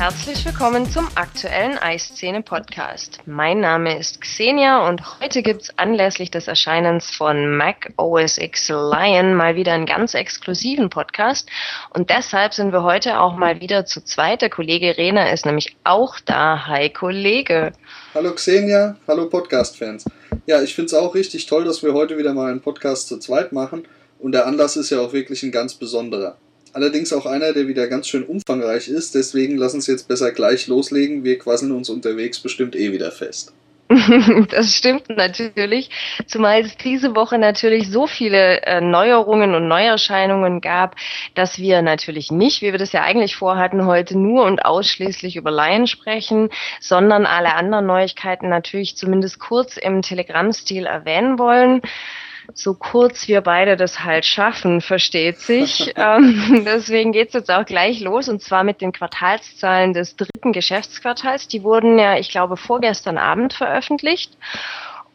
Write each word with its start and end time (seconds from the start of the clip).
Herzlich 0.00 0.46
willkommen 0.46 0.90
zum 0.90 1.08
aktuellen 1.14 1.76
Eisszene 1.76 2.40
Podcast. 2.40 3.18
Mein 3.26 3.60
Name 3.60 3.98
ist 3.98 4.22
Xenia 4.22 4.88
und 4.88 5.20
heute 5.20 5.42
gibt's 5.42 5.76
anlässlich 5.76 6.30
des 6.30 6.48
Erscheinens 6.48 7.10
von 7.10 7.54
Mac 7.58 7.92
OS 7.98 8.38
X 8.38 8.70
Lion 8.70 9.34
mal 9.34 9.56
wieder 9.56 9.74
einen 9.74 9.84
ganz 9.84 10.14
exklusiven 10.14 10.88
Podcast 10.88 11.50
und 11.92 12.08
deshalb 12.08 12.54
sind 12.54 12.72
wir 12.72 12.82
heute 12.82 13.20
auch 13.20 13.36
mal 13.36 13.60
wieder 13.60 13.84
zu 13.84 14.02
zweit. 14.02 14.40
Der 14.40 14.48
Kollege 14.48 14.96
Rena 14.96 15.30
ist 15.32 15.44
nämlich 15.44 15.76
auch 15.84 16.18
da. 16.18 16.66
Hi 16.66 16.88
Kollege. 16.88 17.72
Hallo 18.14 18.32
Xenia, 18.32 18.96
hallo 19.06 19.28
Podcast-Fans. 19.28 20.06
Ja, 20.46 20.62
ich 20.62 20.74
finde 20.74 20.86
es 20.86 20.94
auch 20.94 21.14
richtig 21.14 21.44
toll, 21.44 21.64
dass 21.66 21.82
wir 21.82 21.92
heute 21.92 22.16
wieder 22.16 22.32
mal 22.32 22.50
einen 22.50 22.62
Podcast 22.62 23.08
zu 23.08 23.18
zweit 23.18 23.52
machen 23.52 23.86
und 24.18 24.32
der 24.32 24.46
Anlass 24.46 24.78
ist 24.78 24.88
ja 24.88 24.98
auch 24.98 25.12
wirklich 25.12 25.42
ein 25.42 25.52
ganz 25.52 25.74
besonderer. 25.74 26.38
Allerdings 26.72 27.12
auch 27.12 27.26
einer, 27.26 27.52
der 27.52 27.68
wieder 27.68 27.88
ganz 27.88 28.06
schön 28.06 28.24
umfangreich 28.24 28.88
ist, 28.88 29.14
deswegen 29.14 29.56
lass 29.56 29.74
uns 29.74 29.86
jetzt 29.86 30.08
besser 30.08 30.32
gleich 30.32 30.66
loslegen. 30.66 31.24
Wir 31.24 31.38
quasseln 31.38 31.72
uns 31.72 31.90
unterwegs 31.90 32.40
bestimmt 32.40 32.76
eh 32.76 32.92
wieder 32.92 33.10
fest. 33.10 33.52
Das 34.50 34.76
stimmt 34.76 35.08
natürlich, 35.08 35.90
zumal 36.26 36.60
es 36.60 36.76
diese 36.76 37.16
Woche 37.16 37.38
natürlich 37.38 37.90
so 37.90 38.06
viele 38.06 38.62
äh, 38.62 38.80
Neuerungen 38.80 39.54
und 39.54 39.66
Neuerscheinungen 39.66 40.60
gab, 40.60 40.94
dass 41.34 41.58
wir 41.58 41.82
natürlich 41.82 42.30
nicht, 42.30 42.62
wie 42.62 42.70
wir 42.70 42.78
das 42.78 42.92
ja 42.92 43.02
eigentlich 43.02 43.34
vorhatten, 43.34 43.86
heute 43.86 44.16
nur 44.16 44.44
und 44.44 44.64
ausschließlich 44.64 45.36
über 45.36 45.50
Laien 45.50 45.88
sprechen, 45.88 46.50
sondern 46.80 47.26
alle 47.26 47.54
anderen 47.54 47.86
Neuigkeiten 47.86 48.48
natürlich 48.48 48.96
zumindest 48.96 49.40
kurz 49.40 49.76
im 49.76 50.02
Telegram-Stil 50.02 50.86
erwähnen 50.86 51.38
wollen 51.38 51.82
so 52.54 52.74
kurz 52.74 53.28
wir 53.28 53.40
beide 53.40 53.76
das 53.76 54.04
halt 54.04 54.24
schaffen, 54.24 54.80
versteht 54.80 55.38
sich. 55.38 55.92
ähm, 55.96 56.64
deswegen 56.64 57.12
geht's 57.12 57.34
jetzt 57.34 57.50
auch 57.50 57.64
gleich 57.64 58.00
los 58.00 58.28
und 58.28 58.42
zwar 58.42 58.64
mit 58.64 58.80
den 58.80 58.92
Quartalszahlen 58.92 59.92
des 59.92 60.16
dritten 60.16 60.52
Geschäftsquartals. 60.52 61.48
Die 61.48 61.62
wurden 61.62 61.98
ja, 61.98 62.18
ich 62.18 62.30
glaube, 62.30 62.56
vorgestern 62.56 63.18
Abend 63.18 63.52
veröffentlicht. 63.52 64.36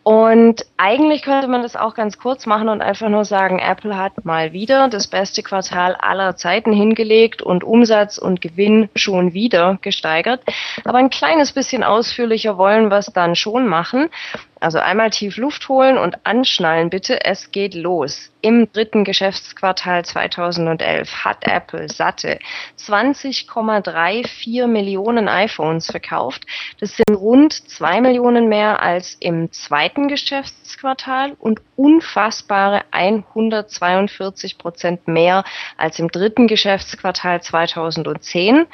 Und 0.08 0.68
eigentlich 0.78 1.24
könnte 1.24 1.48
man 1.48 1.64
das 1.64 1.76
auch 1.76 1.96
ganz 1.96 2.20
kurz 2.20 2.46
machen 2.46 2.70
und 2.70 2.84
einfach 2.84 3.10
nur 3.10 3.26
sagen, 3.26 3.58
Apple 3.58 3.98
hat 3.98 4.24
mal 4.24 4.54
wieder 4.54 4.88
das 4.88 5.08
beste 5.08 5.42
Quartal 5.42 5.96
aller 5.96 6.36
Zeiten 6.36 6.72
hingelegt 6.72 7.42
und 7.42 7.64
Umsatz 7.64 8.20
und 8.20 8.40
Gewinn 8.40 8.88
schon 8.96 9.34
wieder 9.34 9.80
gesteigert. 9.82 10.44
Aber 10.84 11.00
ein 11.00 11.10
kleines 11.10 11.54
bisschen 11.54 11.84
ausführlicher 11.84 12.56
wollen 12.60 12.92
wir 12.92 13.00
es 13.00 13.08
dann 13.08 13.36
schon 13.36 13.68
machen. 13.68 14.12
Also 14.60 14.80
einmal 14.80 15.10
tief 15.10 15.38
Luft 15.38 15.68
holen 15.70 15.98
und 15.98 16.26
anschnallen 16.26 16.90
bitte. 16.90 17.24
Es 17.26 17.52
geht 17.52 17.74
los. 17.74 18.32
Im 18.42 18.72
dritten 18.72 19.04
Geschäftsquartal 19.04 20.06
2011 20.06 21.26
hat 21.26 21.46
Apple 21.48 21.90
satte 21.90 22.40
20,34 22.80 24.68
Millionen 24.68 25.28
iPhones 25.28 25.88
verkauft. 25.88 26.46
Das 26.80 26.96
sind 26.96 27.16
rund 27.16 27.54
zwei 27.54 28.00
Millionen 28.02 28.48
mehr 28.48 28.82
als 28.82 29.18
im 29.20 29.52
zweiten 29.52 30.08
Geschäftsquartal 30.08 31.36
und 31.40 31.62
unfassbare 31.76 32.84
142 32.92 34.58
Prozent 34.58 35.08
mehr 35.08 35.44
als 35.78 36.00
im 36.00 36.10
dritten 36.10 36.48
Geschäftsquartal 36.48 37.42
2010. 37.42 38.68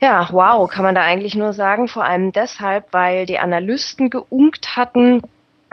Ja, 0.00 0.28
wow, 0.32 0.68
kann 0.68 0.84
man 0.84 0.94
da 0.94 1.02
eigentlich 1.02 1.34
nur 1.34 1.52
sagen, 1.52 1.86
vor 1.86 2.04
allem 2.04 2.32
deshalb, 2.32 2.86
weil 2.92 3.26
die 3.26 3.38
Analysten 3.38 4.08
geunkt 4.08 4.76
hatten, 4.76 5.22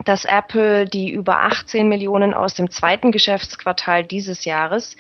dass 0.06 0.26
Apple 0.26 0.86
die 0.86 1.10
über 1.10 1.44
18 1.44 1.88
Millionen 1.88 2.34
aus 2.34 2.54
dem 2.54 2.70
zweiten 2.70 3.12
Geschäftsquartal 3.12 4.04
dieses 4.04 4.46
Jahres, 4.46 4.96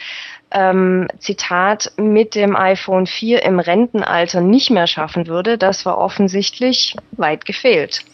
ähm, 0.52 1.08
Zitat, 1.20 1.92
mit 1.98 2.36
dem 2.36 2.56
iPhone 2.56 3.06
4 3.06 3.44
im 3.44 3.60
Rentenalter 3.60 4.42
nicht 4.42 4.70
mehr 4.70 4.88
schaffen 4.88 5.28
würde. 5.28 5.58
Das 5.58 5.86
war 5.86 5.98
offensichtlich 5.98 6.96
weit 7.12 7.46
gefehlt. 7.46 8.06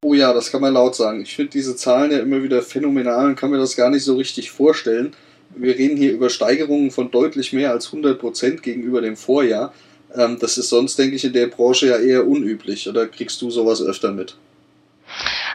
Oh 0.00 0.14
ja, 0.14 0.32
das 0.32 0.50
kann 0.50 0.60
man 0.60 0.74
laut 0.74 0.94
sagen. 0.94 1.22
Ich 1.22 1.34
finde 1.34 1.50
diese 1.50 1.76
Zahlen 1.76 2.12
ja 2.12 2.18
immer 2.20 2.42
wieder 2.42 2.62
phänomenal 2.62 3.26
und 3.26 3.36
kann 3.36 3.50
mir 3.50 3.58
das 3.58 3.76
gar 3.76 3.90
nicht 3.90 4.04
so 4.04 4.16
richtig 4.16 4.50
vorstellen. 4.50 5.14
Wir 5.54 5.76
reden 5.76 5.96
hier 5.96 6.12
über 6.12 6.30
Steigerungen 6.30 6.90
von 6.90 7.10
deutlich 7.10 7.52
mehr 7.52 7.72
als 7.72 7.86
100 7.86 8.18
Prozent 8.18 8.62
gegenüber 8.62 9.00
dem 9.00 9.16
Vorjahr. 9.16 9.72
Ähm, 10.14 10.38
das 10.40 10.58
ist 10.58 10.68
sonst, 10.68 10.98
denke 10.98 11.16
ich, 11.16 11.24
in 11.24 11.32
der 11.32 11.46
Branche 11.46 11.88
ja 11.88 11.96
eher 11.96 12.26
unüblich. 12.26 12.88
Oder 12.88 13.06
kriegst 13.06 13.40
du 13.42 13.50
sowas 13.50 13.82
öfter 13.82 14.12
mit? 14.12 14.36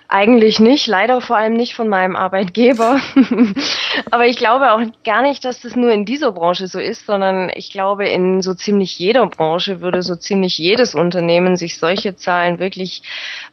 Eigentlich 0.09 0.61
nicht, 0.61 0.87
leider 0.87 1.19
vor 1.19 1.35
allem 1.35 1.53
nicht 1.53 1.75
von 1.75 1.89
meinem 1.89 2.15
Arbeitgeber. 2.15 3.01
Aber 4.11 4.25
ich 4.25 4.37
glaube 4.37 4.71
auch 4.71 4.79
gar 5.03 5.21
nicht, 5.21 5.43
dass 5.43 5.59
das 5.59 5.75
nur 5.75 5.91
in 5.91 6.05
dieser 6.05 6.31
Branche 6.31 6.67
so 6.67 6.79
ist, 6.79 7.05
sondern 7.05 7.51
ich 7.53 7.71
glaube, 7.71 8.07
in 8.07 8.41
so 8.41 8.53
ziemlich 8.53 8.97
jeder 8.97 9.27
Branche 9.27 9.81
würde 9.81 10.03
so 10.03 10.15
ziemlich 10.15 10.57
jedes 10.57 10.95
Unternehmen 10.95 11.57
sich 11.57 11.77
solche 11.77 12.15
Zahlen 12.15 12.57
wirklich 12.59 13.01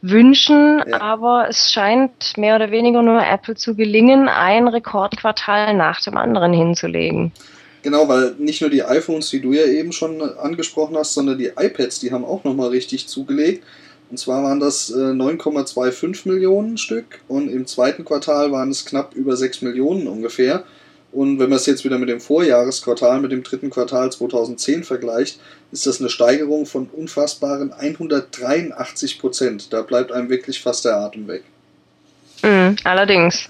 wünschen. 0.01 0.81
Ja. 0.87 1.01
Aber 1.01 1.47
es 1.49 1.73
scheint 1.73 2.37
mehr 2.37 2.55
oder 2.55 2.71
weniger 2.71 3.01
nur 3.01 3.21
Apple 3.21 3.55
zu 3.55 3.75
gelingen, 3.75 4.29
ein 4.29 4.69
Rekordquartal 4.69 5.73
nach 5.73 5.99
dem 6.01 6.15
anderen 6.15 6.53
hinzulegen. 6.53 7.33
Genau, 7.85 8.07
weil 8.07 8.33
nicht 8.39 8.61
nur 8.61 8.71
die 8.71 8.81
iPhones, 8.81 9.29
die 9.29 9.39
du 9.39 9.53
ja 9.53 9.63
eben 9.63 9.91
schon 9.91 10.19
angesprochen 10.19 10.97
hast, 10.97 11.13
sondern 11.13 11.37
die 11.37 11.51
iPads, 11.55 11.99
die 11.99 12.11
haben 12.11 12.25
auch 12.25 12.43
nochmal 12.43 12.69
richtig 12.69 13.07
zugelegt. 13.07 13.63
Und 14.09 14.17
zwar 14.17 14.41
waren 14.41 14.59
das 14.59 14.91
9,25 14.91 16.25
äh, 16.25 16.29
Millionen 16.29 16.79
Stück 16.79 17.19
und 17.27 17.47
im 17.47 17.67
zweiten 17.67 18.03
Quartal 18.03 18.51
waren 18.51 18.71
es 18.71 18.85
knapp 18.85 19.13
über 19.13 19.37
6 19.37 19.61
Millionen 19.61 20.07
ungefähr. 20.07 20.63
Und 21.11 21.37
wenn 21.37 21.51
man 21.51 21.57
es 21.57 21.67
jetzt 21.67 21.85
wieder 21.85 21.99
mit 21.99 22.09
dem 22.09 22.19
Vorjahresquartal, 22.19 23.21
mit 23.21 23.31
dem 23.31 23.43
dritten 23.43 23.69
Quartal 23.69 24.11
2010 24.11 24.83
vergleicht, 24.83 25.39
ist 25.71 25.85
das 25.85 25.99
eine 25.99 26.09
Steigerung 26.09 26.65
von 26.65 26.89
unfassbaren 26.91 27.71
183 27.71 29.19
Prozent. 29.19 29.71
Da 29.71 29.83
bleibt 29.83 30.11
einem 30.11 30.29
wirklich 30.29 30.59
fast 30.59 30.85
der 30.85 30.97
Atem 30.97 31.27
weg. 31.27 31.43
Mhm, 32.41 32.77
allerdings. 32.83 33.47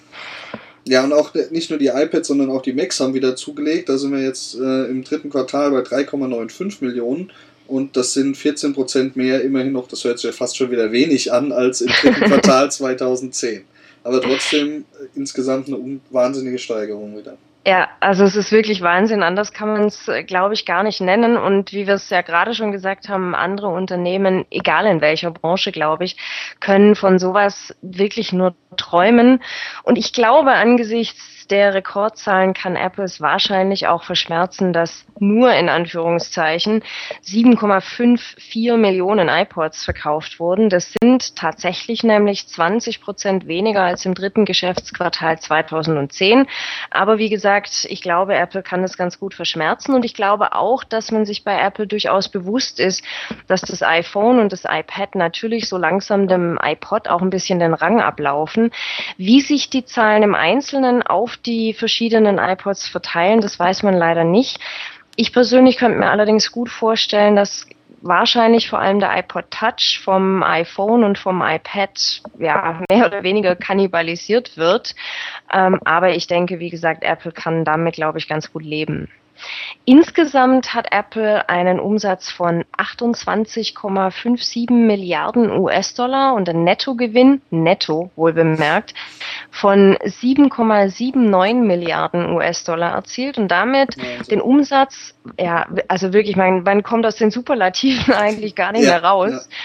Ja, 0.88 1.04
und 1.04 1.14
auch 1.14 1.34
nicht 1.50 1.72
nur 1.72 1.80
die 1.80 1.88
iPads, 1.88 2.28
sondern 2.28 2.52
auch 2.52 2.62
die 2.62 2.74
Macs 2.74 3.00
haben 3.00 3.16
wieder 3.16 3.36
zugelegt. 3.36 3.90
Da 3.90 3.98
sind 3.98 4.12
wir 4.12 4.22
jetzt 4.22 4.56
äh, 4.56 4.86
im 4.86 5.04
dritten 5.04 5.32
Quartal 5.32 5.72
bei 5.72 5.80
3,95 5.80 6.78
Millionen. 6.82 7.32
Und 7.68 7.98
das 7.98 8.14
sind 8.14 8.38
14 8.38 8.74
Prozent 8.74 9.16
mehr, 9.16 9.42
immerhin 9.42 9.72
noch, 9.72 9.88
das 9.88 10.04
hört 10.04 10.20
sich 10.20 10.30
ja 10.30 10.32
fast 10.32 10.56
schon 10.56 10.70
wieder 10.70 10.92
wenig 10.92 11.34
an, 11.34 11.52
als 11.52 11.82
im 11.82 11.88
dritten 11.88 12.26
Quartal 12.26 12.72
2010. 12.72 13.64
Aber 14.04 14.22
trotzdem 14.22 14.86
äh, 15.02 15.08
insgesamt 15.16 15.68
eine 15.68 16.00
wahnsinnige 16.12 16.60
Steigerung 16.60 17.18
wieder. 17.18 17.38
Ja, 17.68 17.90
also 18.00 18.24
es 18.26 18.36
ist 18.36 18.52
wirklich 18.52 18.82
Wahnsinn. 18.84 19.24
Anders 19.24 19.52
kann 19.52 19.70
man 19.70 19.86
es, 19.86 20.08
äh, 20.08 20.24
glaube 20.24 20.54
ich, 20.54 20.68
gar 20.68 20.84
nicht 20.84 21.02
nennen. 21.02 21.36
Und 21.36 21.74
wie 21.74 21.88
wir 21.88 21.96
es 21.96 22.12
ja 22.12 22.22
gerade 22.22 22.54
schon 22.54 22.72
gesagt 22.72 23.10
haben, 23.10 23.34
andere 23.34 23.70
Unternehmen, 23.70 24.46
egal 24.52 24.86
in 24.86 25.02
welcher 25.02 25.32
Branche, 25.32 25.72
glaube 25.72 26.04
ich, 26.04 26.16
können 26.60 26.96
von 26.96 27.18
sowas 27.18 27.76
wirklich 27.82 28.32
nur 28.34 28.54
träumen. 28.78 29.42
Und 29.82 29.98
ich 29.98 30.14
glaube, 30.14 30.52
angesichts 30.52 31.35
der 31.52 31.74
Rekordzahlen 31.74 32.54
kann 32.54 32.76
Apple 32.76 33.04
es 33.04 33.22
wahrscheinlich 33.22 33.88
auch 33.88 34.04
verschmerzen, 34.04 34.74
dass 34.74 35.06
nur 35.20 35.54
in 35.54 35.70
Anführungszeichen 35.70 36.84
7,54 37.24 38.78
Millionen 38.78 39.30
iPods 39.30 39.84
verkauft 39.84 40.40
wurden. 40.40 40.70
Das 40.70 40.94
sind 41.02 41.36
tatsächlich 41.36 42.04
nämlich 42.04 42.48
20 42.48 43.02
Prozent 43.02 43.48
weniger 43.48 43.84
als 43.84 44.06
im 44.06 44.14
dritten 44.14 44.46
Geschäftsquartal 44.46 45.40
2010. 45.40 46.48
Aber 46.92 47.18
wie 47.18 47.30
gesagt, 47.30 47.86
ich 47.90 48.02
glaube, 48.02 48.36
Apple 48.36 48.64
kann 48.64 48.82
das 48.82 48.98
ganz 48.98 49.20
gut 49.20 49.34
verschmerzen 49.34 49.94
und 49.94 50.06
ich 50.06 50.14
glaube 50.14 50.54
auch, 50.54 50.84
dass 50.84 51.12
man 51.12 51.26
sich 51.26 51.44
bei 51.44 51.60
Apple 51.60 51.88
durchaus 51.88 52.30
bewusst 52.30 52.80
ist, 52.80 53.04
dass 53.48 53.62
das 53.62 53.84
iPhone 53.84 54.40
und 54.40 54.52
das 54.52 54.66
iPad 54.66 55.16
natürlich 55.16 55.70
so 55.70 55.78
langsam 55.78 56.28
dem 56.28 56.60
iPod 56.62 57.08
auch 57.08 57.22
ein 57.22 57.30
bisschen 57.30 57.60
den 57.60 57.74
Rang 57.74 58.02
ablaufen. 58.02 58.72
Wie 59.18 59.42
sich 59.42 59.70
die 59.70 59.86
Zahlen 59.86 60.24
im 60.24 60.36
Einzelnen 60.36 61.04
auf 61.04 61.35
die 61.38 61.74
verschiedenen 61.74 62.38
iPods 62.38 62.88
verteilen. 62.88 63.42
Das 63.42 63.60
weiß 63.60 63.84
man 63.84 63.96
leider 63.96 64.24
nicht. 64.24 64.60
Ich 65.16 65.32
persönlich 65.32 65.78
könnte 65.78 66.00
mir 66.00 66.10
allerdings 66.10 66.52
gut 66.52 66.70
vorstellen, 66.70 67.36
dass 67.36 67.68
wahrscheinlich 68.02 68.70
vor 68.70 68.80
allem 68.80 69.00
der 69.00 69.18
iPod 69.18 69.50
Touch 69.50 70.00
vom 70.04 70.44
iPhone 70.44 71.04
und 71.04 71.18
vom 71.18 71.42
iPad 71.42 72.22
ja 72.38 72.82
mehr 72.90 73.06
oder 73.08 73.24
weniger 73.24 73.56
kannibalisiert 73.56 74.58
wird. 74.58 74.96
Ähm, 75.52 75.80
aber 75.86 76.12
ich 76.12 76.28
denke, 76.28 76.60
wie 76.60 76.70
gesagt, 76.70 77.04
Apple 77.04 77.32
kann 77.32 77.66
damit, 77.66 77.96
glaube 77.96 78.20
ich, 78.20 78.28
ganz 78.28 78.52
gut 78.52 78.64
leben. 78.64 79.10
Insgesamt 79.84 80.74
hat 80.74 80.88
Apple 80.92 81.48
einen 81.50 81.80
Umsatz 81.80 82.32
von 82.32 82.64
28,57 82.78 84.72
Milliarden 84.72 85.52
US-Dollar 85.52 86.34
und 86.34 86.50
einen 86.50 86.64
Nettogewinn, 86.64 87.42
netto 87.50 88.12
wohl 88.16 88.34
bemerkt, 88.34 88.94
von 89.56 89.96
7,79 89.96 91.56
Milliarden 91.56 92.32
US-Dollar 92.32 92.94
erzielt 92.94 93.38
und 93.38 93.48
damit 93.48 93.96
also 93.98 94.30
den 94.30 94.42
Umsatz, 94.42 95.16
ja, 95.40 95.66
also 95.88 96.12
wirklich, 96.12 96.36
man, 96.36 96.64
man 96.64 96.84
kommt 96.84 97.06
aus 97.06 97.16
den 97.16 97.32
Superlativen 97.32 98.14
eigentlich 98.14 98.56
gar 98.56 98.74
nicht 98.74 98.84
ja, 98.84 98.92
mehr 98.92 99.04
raus. 99.04 99.32
Ja 99.32 99.56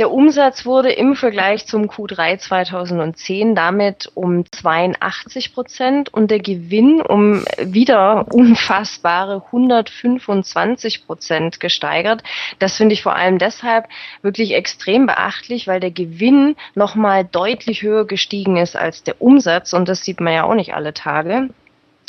Der 0.00 0.10
Umsatz 0.10 0.64
wurde 0.64 0.90
im 0.90 1.14
Vergleich 1.14 1.66
zum 1.66 1.82
Q3 1.82 2.38
2010 2.38 3.54
damit 3.54 4.10
um 4.14 4.50
82 4.50 5.52
Prozent 5.52 6.14
und 6.14 6.30
der 6.30 6.38
Gewinn 6.38 7.02
um 7.02 7.44
wieder 7.58 8.24
unfassbare 8.32 9.42
125 9.44 11.04
Prozent 11.04 11.60
gesteigert. 11.60 12.22
Das 12.58 12.78
finde 12.78 12.94
ich 12.94 13.02
vor 13.02 13.14
allem 13.14 13.36
deshalb 13.36 13.88
wirklich 14.22 14.54
extrem 14.54 15.04
beachtlich, 15.04 15.66
weil 15.66 15.80
der 15.80 15.90
Gewinn 15.90 16.56
nochmal 16.74 17.26
deutlich 17.26 17.82
höher 17.82 18.06
gestiegen 18.06 18.56
ist 18.56 18.76
als 18.76 19.02
der 19.02 19.20
Umsatz 19.20 19.74
und 19.74 19.86
das 19.86 20.02
sieht 20.02 20.22
man 20.22 20.32
ja 20.32 20.44
auch 20.44 20.54
nicht 20.54 20.72
alle 20.72 20.94
Tage. 20.94 21.50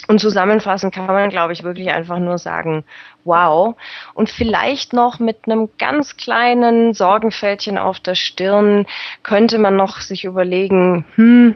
Und 0.08 0.20
zusammenfassend 0.20 0.94
kann 0.94 1.08
man, 1.08 1.30
glaube 1.30 1.54
ich, 1.54 1.64
wirklich 1.64 1.92
einfach 1.92 2.20
nur 2.20 2.38
sagen, 2.38 2.84
wow. 3.24 3.76
Und 4.14 4.30
vielleicht 4.30 4.94
noch 4.94 5.20
mit 5.20 5.46
einem 5.46 5.70
ganz 5.78 6.18
kleinen 6.18 6.94
Sorgenfältchen 6.94 7.78
auf 7.78 8.00
der 8.00 8.16
Stirn 8.16 8.86
könnte 9.24 9.58
man 9.58 9.76
noch 9.76 10.02
sich 10.02 10.26
überlegen, 10.26 11.06
hm, 11.16 11.56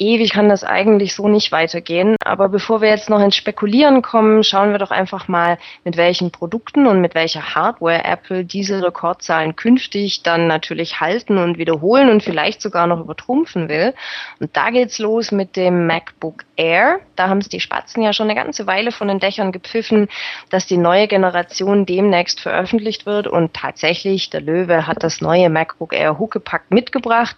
ewig 0.00 0.32
kann 0.32 0.48
das 0.48 0.64
eigentlich 0.64 1.14
so 1.14 1.28
nicht 1.28 1.52
weitergehen. 1.52 2.16
Aber 2.24 2.48
bevor 2.48 2.80
wir 2.80 2.88
jetzt 2.88 3.10
noch 3.10 3.20
ins 3.20 3.36
Spekulieren 3.36 4.02
kommen, 4.02 4.42
schauen 4.42 4.72
wir 4.72 4.78
doch 4.78 4.90
einfach 4.90 5.28
mal, 5.28 5.58
mit 5.84 5.96
welchen 5.96 6.32
Produkten 6.32 6.86
und 6.86 7.00
mit 7.00 7.14
welcher 7.14 7.54
Hardware 7.54 8.04
Apple 8.04 8.44
diese 8.44 8.82
Rekordzahlen 8.82 9.56
künftig 9.56 10.22
dann 10.22 10.46
natürlich 10.46 11.00
halten 11.00 11.38
und 11.38 11.58
wiederholen 11.58 12.10
und 12.10 12.22
vielleicht 12.22 12.62
sogar 12.62 12.86
noch 12.86 13.00
übertrumpfen 13.00 13.68
will. 13.68 13.94
Und 14.40 14.56
da 14.56 14.70
geht's 14.70 14.98
los 14.98 15.32
mit 15.32 15.56
dem 15.56 15.86
MacBook 15.86 16.44
Air. 16.56 17.00
Da 17.16 17.28
haben 17.28 17.38
es 17.38 17.48
die 17.48 17.60
Spatzen 17.60 18.02
ja 18.02 18.12
schon 18.12 18.30
eine 18.30 18.40
ganze 18.40 18.66
Weile 18.66 18.92
von 18.92 19.08
den 19.08 19.20
Dächern 19.20 19.52
gepfiffen, 19.52 20.08
dass 20.48 20.66
die 20.66 20.78
neue 20.78 20.99
neue 21.00 21.08
Generation 21.08 21.86
demnächst 21.86 22.40
veröffentlicht 22.40 23.06
wird. 23.06 23.26
Und 23.26 23.54
tatsächlich, 23.54 24.28
der 24.28 24.42
Löwe 24.42 24.86
hat 24.86 25.02
das 25.02 25.22
neue 25.22 25.48
MacBook 25.48 25.94
Air 25.94 26.18
Huckepack 26.18 26.70
mitgebracht. 26.70 27.36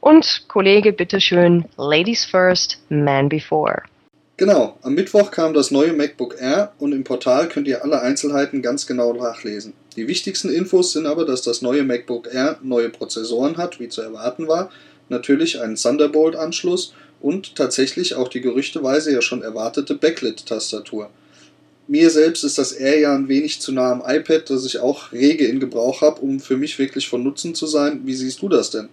Und 0.00 0.44
Kollege, 0.48 0.92
bitteschön, 0.92 1.66
Ladies 1.76 2.24
first, 2.24 2.78
man 2.88 3.28
before. 3.28 3.82
Genau, 4.38 4.76
am 4.82 4.94
Mittwoch 4.94 5.30
kam 5.30 5.54
das 5.54 5.70
neue 5.70 5.92
MacBook 5.92 6.36
Air 6.40 6.72
und 6.78 6.92
im 6.92 7.04
Portal 7.04 7.48
könnt 7.48 7.68
ihr 7.68 7.84
alle 7.84 8.02
Einzelheiten 8.02 8.60
ganz 8.60 8.86
genau 8.86 9.12
nachlesen. 9.12 9.72
Die 9.96 10.08
wichtigsten 10.08 10.50
Infos 10.50 10.92
sind 10.92 11.06
aber, 11.06 11.24
dass 11.24 11.42
das 11.42 11.62
neue 11.62 11.84
MacBook 11.84 12.28
Air 12.34 12.58
neue 12.62 12.90
Prozessoren 12.90 13.56
hat, 13.56 13.78
wie 13.78 13.88
zu 13.88 14.02
erwarten 14.02 14.48
war, 14.48 14.70
natürlich 15.08 15.62
einen 15.62 15.76
Thunderbolt-Anschluss 15.76 16.92
und 17.20 17.54
tatsächlich 17.54 18.14
auch 18.16 18.28
die 18.28 18.42
gerüchteweise 18.42 19.12
ja 19.12 19.22
schon 19.22 19.42
erwartete 19.42 19.94
Backlit-Tastatur. 19.94 21.08
Mir 21.88 22.10
selbst 22.10 22.42
ist 22.42 22.58
das 22.58 22.72
Air 22.72 22.98
ja 22.98 23.14
ein 23.14 23.28
wenig 23.28 23.60
zu 23.60 23.72
nah 23.72 23.92
am 23.92 24.02
iPad, 24.04 24.50
das 24.50 24.66
ich 24.66 24.80
auch 24.80 25.12
rege 25.12 25.46
in 25.46 25.60
Gebrauch 25.60 26.02
habe, 26.02 26.20
um 26.20 26.40
für 26.40 26.56
mich 26.56 26.78
wirklich 26.78 27.08
von 27.08 27.22
Nutzen 27.22 27.54
zu 27.54 27.66
sein. 27.66 28.00
Wie 28.04 28.14
siehst 28.14 28.42
du 28.42 28.48
das 28.48 28.70
denn? 28.70 28.88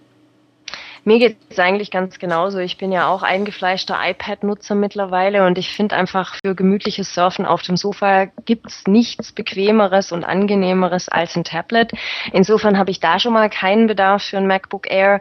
Mir 1.06 1.18
geht 1.18 1.36
es 1.50 1.58
eigentlich 1.58 1.90
ganz 1.90 2.18
genauso. 2.18 2.58
Ich 2.58 2.78
bin 2.78 2.90
ja 2.90 3.08
auch 3.08 3.22
eingefleischter 3.22 3.98
iPad-Nutzer 4.02 4.74
mittlerweile 4.74 5.44
und 5.46 5.58
ich 5.58 5.70
finde 5.70 5.96
einfach 5.96 6.36
für 6.42 6.54
gemütliches 6.54 7.12
Surfen 7.12 7.44
auf 7.44 7.60
dem 7.60 7.76
Sofa 7.76 8.26
gibt 8.46 8.68
es 8.68 8.86
nichts 8.86 9.32
Bequemeres 9.32 10.12
und 10.12 10.24
Angenehmeres 10.24 11.10
als 11.10 11.36
ein 11.36 11.44
Tablet. 11.44 11.92
Insofern 12.32 12.78
habe 12.78 12.90
ich 12.90 13.00
da 13.00 13.18
schon 13.18 13.34
mal 13.34 13.50
keinen 13.50 13.86
Bedarf 13.86 14.22
für 14.22 14.38
ein 14.38 14.46
MacBook 14.46 14.90
Air. 14.90 15.20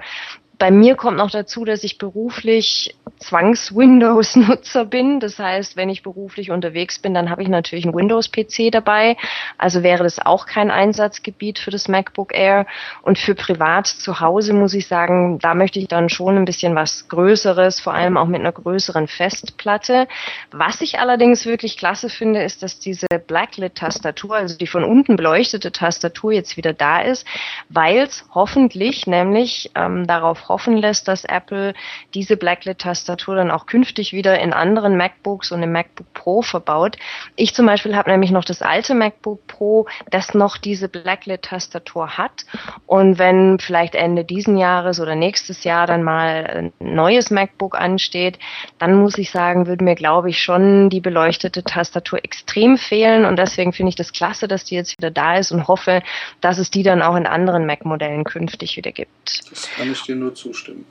Bei 0.63 0.71
mir 0.71 0.95
kommt 0.95 1.17
noch 1.17 1.29
dazu, 1.29 1.65
dass 1.65 1.83
ich 1.83 1.97
beruflich 1.97 2.95
Zwangs-Windows-Nutzer 3.19 4.85
bin. 4.85 5.19
Das 5.19 5.37
heißt, 5.37 5.75
wenn 5.75 5.89
ich 5.89 6.03
beruflich 6.03 6.51
unterwegs 6.51 6.99
bin, 6.99 7.13
dann 7.13 7.29
habe 7.29 7.41
ich 7.43 7.49
natürlich 7.49 7.83
einen 7.83 7.93
Windows-PC 7.95 8.71
dabei. 8.71 9.17
Also 9.57 9.83
wäre 9.83 10.03
das 10.03 10.25
auch 10.25 10.45
kein 10.45 10.71
Einsatzgebiet 10.71 11.59
für 11.59 11.69
das 11.69 11.89
MacBook 11.89 12.33
Air. 12.33 12.65
Und 13.01 13.19
für 13.19 13.35
privat 13.35 13.87
zu 13.87 14.21
Hause 14.21 14.53
muss 14.53 14.73
ich 14.73 14.87
sagen, 14.87 15.37
da 15.39 15.53
möchte 15.53 15.79
ich 15.79 15.89
dann 15.89 16.07
schon 16.07 16.37
ein 16.37 16.45
bisschen 16.45 16.75
was 16.75 17.09
Größeres, 17.09 17.81
vor 17.81 17.93
allem 17.93 18.15
auch 18.15 18.27
mit 18.27 18.39
einer 18.39 18.53
größeren 18.53 19.09
Festplatte. 19.09 20.07
Was 20.51 20.79
ich 20.79 20.97
allerdings 20.97 21.45
wirklich 21.45 21.77
klasse 21.77 22.07
finde, 22.07 22.41
ist, 22.41 22.63
dass 22.63 22.79
diese 22.79 23.07
Blacklit-Tastatur, 23.07 24.35
also 24.35 24.57
die 24.57 24.67
von 24.67 24.85
unten 24.85 25.17
beleuchtete 25.17 25.73
Tastatur 25.73 26.31
jetzt 26.31 26.55
wieder 26.55 26.71
da 26.71 27.01
ist, 27.01 27.27
weil 27.67 27.97
es 27.97 28.25
hoffentlich 28.33 29.07
nämlich 29.07 29.71
ähm, 29.75 30.07
darauf 30.07 30.49
hoffen 30.53 30.77
lässt, 30.77 31.07
dass 31.07 31.25
Apple 31.25 31.73
diese 32.13 32.37
Blacklit-Tastatur 32.37 33.35
dann 33.35 33.49
auch 33.49 33.65
künftig 33.65 34.13
wieder 34.13 34.39
in 34.39 34.53
anderen 34.53 34.97
MacBooks 34.97 35.51
und 35.51 35.63
im 35.63 35.71
MacBook 35.71 36.13
Pro 36.13 36.43
verbaut. 36.43 36.97
Ich 37.35 37.55
zum 37.55 37.65
Beispiel 37.65 37.95
habe 37.95 38.11
nämlich 38.11 38.29
noch 38.29 38.45
das 38.45 38.61
alte 38.61 38.93
MacBook 38.93 39.47
Pro, 39.47 39.87
das 40.11 40.35
noch 40.35 40.57
diese 40.57 40.87
Blacklit-Tastatur 40.87 42.19
hat. 42.19 42.45
Und 42.85 43.17
wenn 43.17 43.57
vielleicht 43.57 43.95
Ende 43.95 44.23
diesen 44.23 44.57
Jahres 44.57 44.99
oder 44.99 45.15
nächstes 45.15 45.63
Jahr 45.63 45.87
dann 45.87 46.03
mal 46.03 46.45
ein 46.45 46.73
neues 46.79 47.31
MacBook 47.31 47.75
ansteht, 47.75 48.37
dann 48.77 48.93
muss 48.93 49.17
ich 49.17 49.31
sagen, 49.31 49.65
würde 49.65 49.83
mir, 49.83 49.95
glaube 49.95 50.29
ich, 50.29 50.43
schon 50.43 50.91
die 50.91 51.01
beleuchtete 51.01 51.63
Tastatur 51.63 52.23
extrem 52.23 52.77
fehlen. 52.77 53.25
Und 53.25 53.37
deswegen 53.37 53.73
finde 53.73 53.89
ich 53.89 53.95
das 53.95 54.13
klasse, 54.13 54.47
dass 54.47 54.65
die 54.65 54.75
jetzt 54.75 54.95
wieder 54.99 55.09
da 55.09 55.37
ist 55.37 55.51
und 55.51 55.67
hoffe, 55.67 56.03
dass 56.41 56.59
es 56.59 56.69
die 56.69 56.83
dann 56.83 57.01
auch 57.01 57.15
in 57.15 57.25
anderen 57.25 57.65
Mac-Modellen 57.65 58.23
künftig 58.23 58.77
wieder 58.77 58.91
gibt. 58.91 59.49
Das 59.49 59.69
kann 59.71 59.91
ich 59.91 60.01
dir 60.03 60.15
nur 60.15 60.32
zustimmen. 60.35 60.85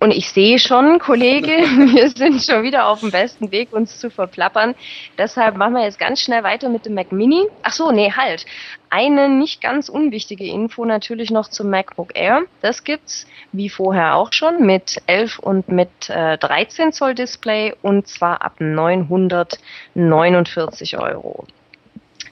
Und 0.00 0.12
ich 0.12 0.30
sehe 0.30 0.60
schon, 0.60 1.00
Kollege, 1.00 1.48
wir 1.48 2.08
sind 2.10 2.40
schon 2.42 2.62
wieder 2.62 2.86
auf 2.86 3.00
dem 3.00 3.10
besten 3.10 3.50
Weg, 3.50 3.72
uns 3.72 3.98
zu 3.98 4.10
verplappern. 4.10 4.76
Deshalb 5.16 5.56
machen 5.56 5.72
wir 5.74 5.82
jetzt 5.82 5.98
ganz 5.98 6.20
schnell 6.20 6.44
weiter 6.44 6.68
mit 6.68 6.86
dem 6.86 6.94
Mac 6.94 7.10
Mini. 7.10 7.46
Ach 7.62 7.72
so, 7.72 7.90
nee, 7.90 8.12
halt. 8.12 8.46
Eine 8.90 9.28
nicht 9.28 9.60
ganz 9.60 9.88
unwichtige 9.88 10.46
Info 10.46 10.84
natürlich 10.84 11.32
noch 11.32 11.48
zum 11.48 11.70
MacBook 11.70 12.16
Air. 12.16 12.42
Das 12.62 12.84
gibt's, 12.84 13.26
wie 13.50 13.68
vorher 13.68 14.14
auch 14.14 14.32
schon, 14.32 14.64
mit 14.64 15.02
11 15.06 15.40
und 15.40 15.68
mit 15.68 16.08
äh, 16.08 16.38
13 16.38 16.92
Zoll 16.92 17.16
Display 17.16 17.74
und 17.82 18.06
zwar 18.06 18.42
ab 18.42 18.60
949 18.60 20.96
Euro. 20.96 21.44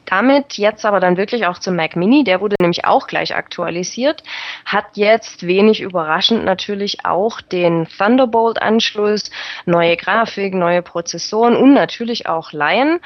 Damit 0.07 0.55
jetzt 0.55 0.85
aber 0.87 1.01
dann 1.01 1.17
wirklich 1.17 1.47
auch 1.47 1.59
zum 1.59 1.77
Mac 1.77 1.97
Mini, 1.97 2.25
der 2.25 2.41
wurde 2.41 2.57
nämlich 2.61 2.85
auch 2.85 3.07
gleich 3.07 3.35
aktualisiert, 3.35 4.23
hat 4.65 4.85
jetzt 4.95 5.47
wenig 5.47 5.81
überraschend 5.81 6.45
natürlich 6.45 7.05
auch 7.05 7.41
den 7.41 7.87
Thunderbolt-Anschluss, 7.89 9.31
neue 9.65 9.97
Grafik, 9.97 10.55
neue 10.55 10.83
Prozessoren 10.83 11.57
und 11.57 11.75
natürlich 11.75 12.29
auch 12.29 12.53
Lion. 12.53 13.01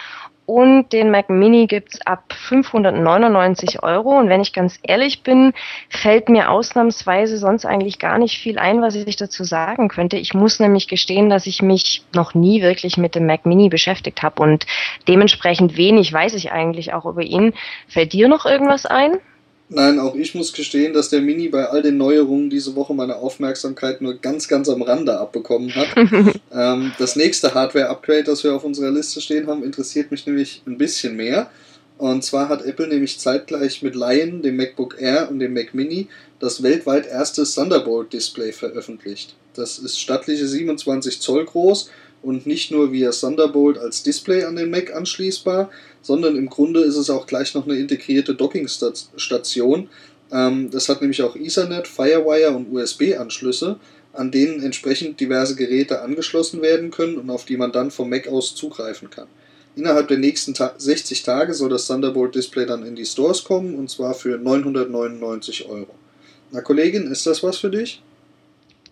Und 0.50 0.93
den 0.93 1.12
Mac 1.12 1.31
Mini 1.31 1.69
gibt's 1.69 2.05
ab 2.05 2.32
599 2.32 3.85
Euro. 3.85 4.19
Und 4.19 4.29
wenn 4.29 4.41
ich 4.41 4.52
ganz 4.52 4.81
ehrlich 4.82 5.23
bin, 5.23 5.52
fällt 5.88 6.29
mir 6.29 6.50
ausnahmsweise 6.50 7.38
sonst 7.38 7.64
eigentlich 7.64 8.00
gar 8.00 8.19
nicht 8.19 8.37
viel 8.37 8.58
ein, 8.58 8.82
was 8.82 8.97
ich 8.97 9.14
dazu 9.14 9.44
sagen 9.44 9.86
könnte. 9.86 10.17
Ich 10.17 10.34
muss 10.34 10.58
nämlich 10.58 10.89
gestehen, 10.89 11.31
dass 11.31 11.46
ich 11.46 11.63
mich 11.63 12.03
noch 12.17 12.34
nie 12.34 12.63
wirklich 12.63 12.96
mit 12.96 13.15
dem 13.15 13.27
Mac 13.27 13.46
Mini 13.46 13.69
beschäftigt 13.69 14.25
habe 14.25 14.43
und 14.43 14.67
dementsprechend 15.06 15.77
wenig 15.77 16.13
weiß 16.13 16.34
ich 16.34 16.51
eigentlich 16.51 16.94
auch 16.94 17.06
über 17.06 17.22
ihn. 17.22 17.55
Fällt 17.86 18.13
dir 18.13 18.27
noch 18.27 18.44
irgendwas 18.44 18.86
ein? 18.86 19.20
Nein, 19.72 20.00
auch 20.00 20.17
ich 20.17 20.34
muss 20.34 20.53
gestehen, 20.53 20.93
dass 20.93 21.10
der 21.10 21.20
Mini 21.20 21.48
bei 21.48 21.67
all 21.67 21.81
den 21.81 21.96
Neuerungen 21.96 22.50
diese 22.50 22.74
Woche 22.74 22.93
meine 22.93 23.17
Aufmerksamkeit 23.17 24.00
nur 24.00 24.15
ganz, 24.15 24.48
ganz 24.48 24.69
am 24.69 24.82
Rande 24.82 25.17
abbekommen 25.17 25.72
hat. 25.77 25.89
ähm, 26.53 26.91
das 26.98 27.15
nächste 27.15 27.55
Hardware-Upgrade, 27.55 28.24
das 28.24 28.43
wir 28.43 28.53
auf 28.53 28.65
unserer 28.65 28.91
Liste 28.91 29.20
stehen 29.20 29.46
haben, 29.46 29.62
interessiert 29.62 30.10
mich 30.10 30.27
nämlich 30.27 30.62
ein 30.67 30.77
bisschen 30.77 31.17
mehr. 31.17 31.50
Und 31.98 32.24
zwar 32.24 32.48
hat 32.48 32.65
Apple 32.65 32.89
nämlich 32.89 33.20
zeitgleich 33.20 33.81
mit 33.82 33.94
Lion, 33.94 34.43
dem 34.43 34.56
MacBook 34.56 34.96
Air 34.98 35.29
und 35.31 35.39
dem 35.39 35.55
Mac 35.55 35.72
Mini 35.72 36.08
das 36.41 36.65
weltweit 36.65 37.06
erste 37.06 37.44
Thunderbolt-Display 37.44 38.53
veröffentlicht. 38.53 39.36
Das 39.55 39.79
ist 39.79 40.00
stattliche 40.00 40.48
27 40.48 41.20
Zoll 41.20 41.44
groß 41.44 41.91
und 42.22 42.46
nicht 42.46 42.70
nur 42.70 42.91
via 42.93 43.10
Thunderbolt 43.10 43.79
als 43.79 44.03
Display 44.03 44.44
an 44.44 44.56
den 44.56 44.70
Mac 44.70 44.93
anschließbar, 44.93 45.70
sondern 46.03 46.37
im 46.37 46.49
Grunde 46.49 46.81
ist 46.81 46.97
es 46.97 47.11
auch 47.11 47.27
gleich 47.27 47.55
noch 47.55 47.67
eine 47.67 47.77
integrierte 47.77 48.35
Dockingstation. 48.35 49.89
Ähm, 50.33 50.71
das 50.71 50.89
hat 50.89 51.01
nämlich 51.01 51.23
auch 51.23 51.37
Ethernet, 51.37 51.89
Firewire 51.89 52.53
und 52.53 52.73
USB-Anschlüsse, 52.73 53.79
an 54.13 54.31
denen 54.31 54.63
entsprechend 54.63 55.21
diverse 55.21 55.55
Geräte 55.55 56.03
angeschlossen 56.03 56.63
werden 56.63 56.91
können 56.91 57.17
und 57.17 57.31
auf 57.31 57.45
die 57.45 57.57
man 57.57 57.73
dann 57.73 57.91
vom 57.91 58.11
Mac 58.11 58.29
aus 58.29 58.55
zugreifen 58.55 59.11
kann. 59.11 59.29
Innerhalb 59.77 60.09
der 60.09 60.19
nächsten 60.19 60.53
Ta 60.53 60.75
60 60.77 61.23
Tage 61.23 61.55
soll 61.55 61.71
das 61.71 61.87
Thunderbolt 61.87 62.35
Display 62.35 62.67
dann 62.67 62.85
in 62.85 62.97
die 62.97 63.07
Stores 63.07 63.45
kommen 63.45 63.77
und 63.77 63.89
zwar 63.89 64.15
für 64.15 64.37
999 64.37 65.69
Euro. 65.69 65.95
Na 66.51 66.61
Kollegin, 66.61 67.07
ist 67.07 67.27
das 67.27 67.43
was 67.43 67.59
für 67.59 67.71
dich? 67.71 68.03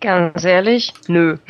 Ganz 0.00 0.44
ehrlich, 0.44 0.92
nö. 1.08 1.38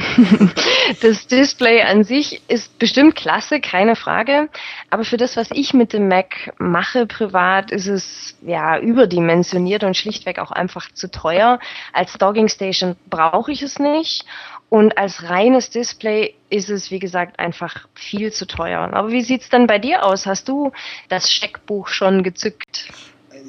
Das 1.03 1.27
Display 1.27 1.83
an 1.83 2.03
sich 2.03 2.41
ist 2.49 2.79
bestimmt 2.79 3.15
klasse, 3.15 3.61
keine 3.61 3.95
Frage. 3.95 4.49
Aber 4.89 5.05
für 5.05 5.19
das, 5.19 5.37
was 5.37 5.51
ich 5.51 5.75
mit 5.75 5.93
dem 5.93 6.09
Mac 6.09 6.55
mache 6.57 7.07
privat, 7.07 7.71
ist 7.71 7.89
es 7.89 8.39
ja 8.41 8.79
überdimensioniert 8.79 9.85
und 9.85 9.99
schlichtweg 9.99 10.39
auch 10.39 10.51
einfach 10.51 10.91
zu 10.93 11.11
teuer. 11.11 11.59
Als 11.93 12.15
Dogging 12.15 12.49
Station 12.49 12.97
brauche 13.11 13.53
ich 13.53 13.61
es 13.61 13.79
nicht. 13.79 14.25
Und 14.71 14.97
als 14.97 15.29
reines 15.29 15.69
Display 15.69 16.35
ist 16.49 16.71
es, 16.71 16.91
wie 16.91 16.99
gesagt, 16.99 17.39
einfach 17.39 17.87
viel 17.95 18.33
zu 18.33 18.47
teuer. 18.47 18.81
Aber 18.93 19.11
wie 19.11 19.23
sieht's 19.23 19.51
denn 19.51 19.67
bei 19.67 19.79
dir 19.79 20.05
aus? 20.05 20.25
Hast 20.25 20.49
du 20.49 20.73
das 21.11 21.31
Scheckbuch 21.31 21.89
schon 21.89 22.23
gezückt? 22.23 22.89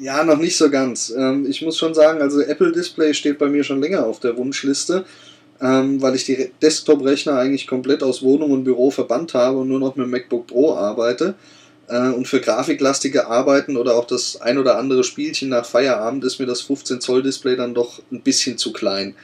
Ja, 0.00 0.24
noch 0.24 0.38
nicht 0.38 0.56
so 0.56 0.70
ganz. 0.70 1.12
Ähm, 1.14 1.44
ich 1.46 1.60
muss 1.60 1.76
schon 1.76 1.92
sagen, 1.92 2.22
also 2.22 2.40
Apple 2.40 2.72
Display 2.72 3.12
steht 3.12 3.38
bei 3.38 3.48
mir 3.48 3.64
schon 3.64 3.82
länger 3.82 4.06
auf 4.06 4.18
der 4.18 4.34
Wunschliste, 4.38 5.04
ähm, 5.60 6.00
weil 6.00 6.14
ich 6.14 6.24
die 6.24 6.50
Desktop-Rechner 6.62 7.34
eigentlich 7.34 7.66
komplett 7.66 8.02
aus 8.02 8.22
Wohnung 8.22 8.50
und 8.52 8.64
Büro 8.64 8.90
verbannt 8.90 9.34
habe 9.34 9.58
und 9.58 9.68
nur 9.68 9.78
noch 9.78 9.96
mit 9.96 10.08
MacBook 10.08 10.46
Pro 10.46 10.74
arbeite. 10.74 11.34
Äh, 11.86 12.08
und 12.08 12.26
für 12.26 12.40
grafiklastige 12.40 13.26
Arbeiten 13.26 13.76
oder 13.76 13.94
auch 13.94 14.06
das 14.06 14.40
ein 14.40 14.56
oder 14.56 14.78
andere 14.78 15.04
Spielchen 15.04 15.50
nach 15.50 15.66
Feierabend 15.66 16.24
ist 16.24 16.38
mir 16.40 16.46
das 16.46 16.62
15 16.62 17.02
Zoll 17.02 17.22
Display 17.22 17.56
dann 17.56 17.74
doch 17.74 18.00
ein 18.10 18.22
bisschen 18.22 18.56
zu 18.56 18.72
klein. 18.72 19.14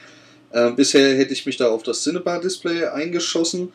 Äh, 0.51 0.71
bisher 0.73 1.17
hätte 1.17 1.33
ich 1.33 1.47
mich 1.47 1.57
da 1.57 1.69
auf 1.69 1.81
das 1.81 2.03
Cinebar 2.03 2.39
Display 2.39 2.85
eingeschossen. 2.85 3.73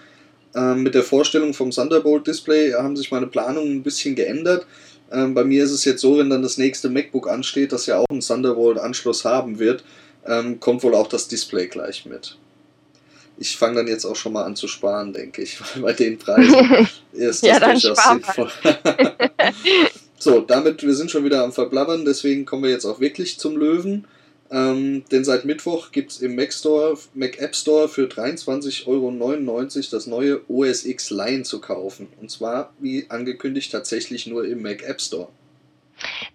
Äh, 0.54 0.74
mit 0.74 0.94
der 0.94 1.02
Vorstellung 1.02 1.52
vom 1.52 1.72
Thunderbolt 1.72 2.28
Display 2.28 2.74
haben 2.74 2.96
sich 2.96 3.10
meine 3.10 3.26
Planungen 3.26 3.76
ein 3.76 3.82
bisschen 3.82 4.14
geändert. 4.14 4.66
Ähm, 5.12 5.34
bei 5.34 5.44
mir 5.44 5.64
ist 5.64 5.70
es 5.70 5.84
jetzt 5.84 6.00
so, 6.00 6.18
wenn 6.18 6.30
dann 6.30 6.42
das 6.42 6.58
nächste 6.58 6.88
MacBook 6.88 7.28
ansteht, 7.28 7.72
das 7.72 7.86
ja 7.86 7.98
auch 7.98 8.06
einen 8.10 8.20
Thunderbolt-Anschluss 8.20 9.24
haben 9.24 9.58
wird, 9.58 9.84
ähm, 10.26 10.60
kommt 10.60 10.82
wohl 10.82 10.94
auch 10.94 11.08
das 11.08 11.28
Display 11.28 11.66
gleich 11.66 12.06
mit. 12.06 12.36
Ich 13.38 13.56
fange 13.56 13.76
dann 13.76 13.88
jetzt 13.88 14.04
auch 14.04 14.16
schon 14.16 14.34
mal 14.34 14.44
an 14.44 14.56
zu 14.56 14.68
sparen, 14.68 15.12
denke 15.12 15.42
ich, 15.42 15.58
weil 15.74 15.82
bei 15.82 15.92
den 15.92 16.18
Preisen 16.18 16.88
ist 17.12 17.42
das 17.42 17.48
ja, 17.48 17.60
durchaus 17.60 18.04
sinnvoll. 18.04 18.50
so, 20.18 20.40
damit, 20.40 20.82
wir 20.82 20.94
sind 20.94 21.10
schon 21.10 21.24
wieder 21.24 21.42
am 21.42 21.52
Verblabbern, 21.52 22.04
deswegen 22.04 22.44
kommen 22.44 22.64
wir 22.64 22.70
jetzt 22.70 22.86
auch 22.86 23.00
wirklich 23.00 23.38
zum 23.38 23.56
Löwen. 23.56 24.06
Ähm, 24.52 25.04
denn 25.10 25.24
seit 25.24 25.46
Mittwoch 25.46 25.92
gibt 25.92 26.12
es 26.12 26.20
im 26.20 26.36
Mac, 26.36 26.52
Store, 26.52 26.98
Mac 27.14 27.40
App 27.40 27.56
Store 27.56 27.88
für 27.88 28.06
23,99 28.06 28.86
Euro 28.86 29.64
das 29.90 30.06
neue 30.06 30.42
OS 30.48 30.84
X 30.84 31.08
Line 31.08 31.42
zu 31.42 31.58
kaufen. 31.58 32.08
Und 32.20 32.30
zwar, 32.30 32.74
wie 32.78 33.06
angekündigt, 33.08 33.72
tatsächlich 33.72 34.26
nur 34.26 34.44
im 34.44 34.60
Mac 34.60 34.82
App 34.82 35.00
Store. 35.00 35.28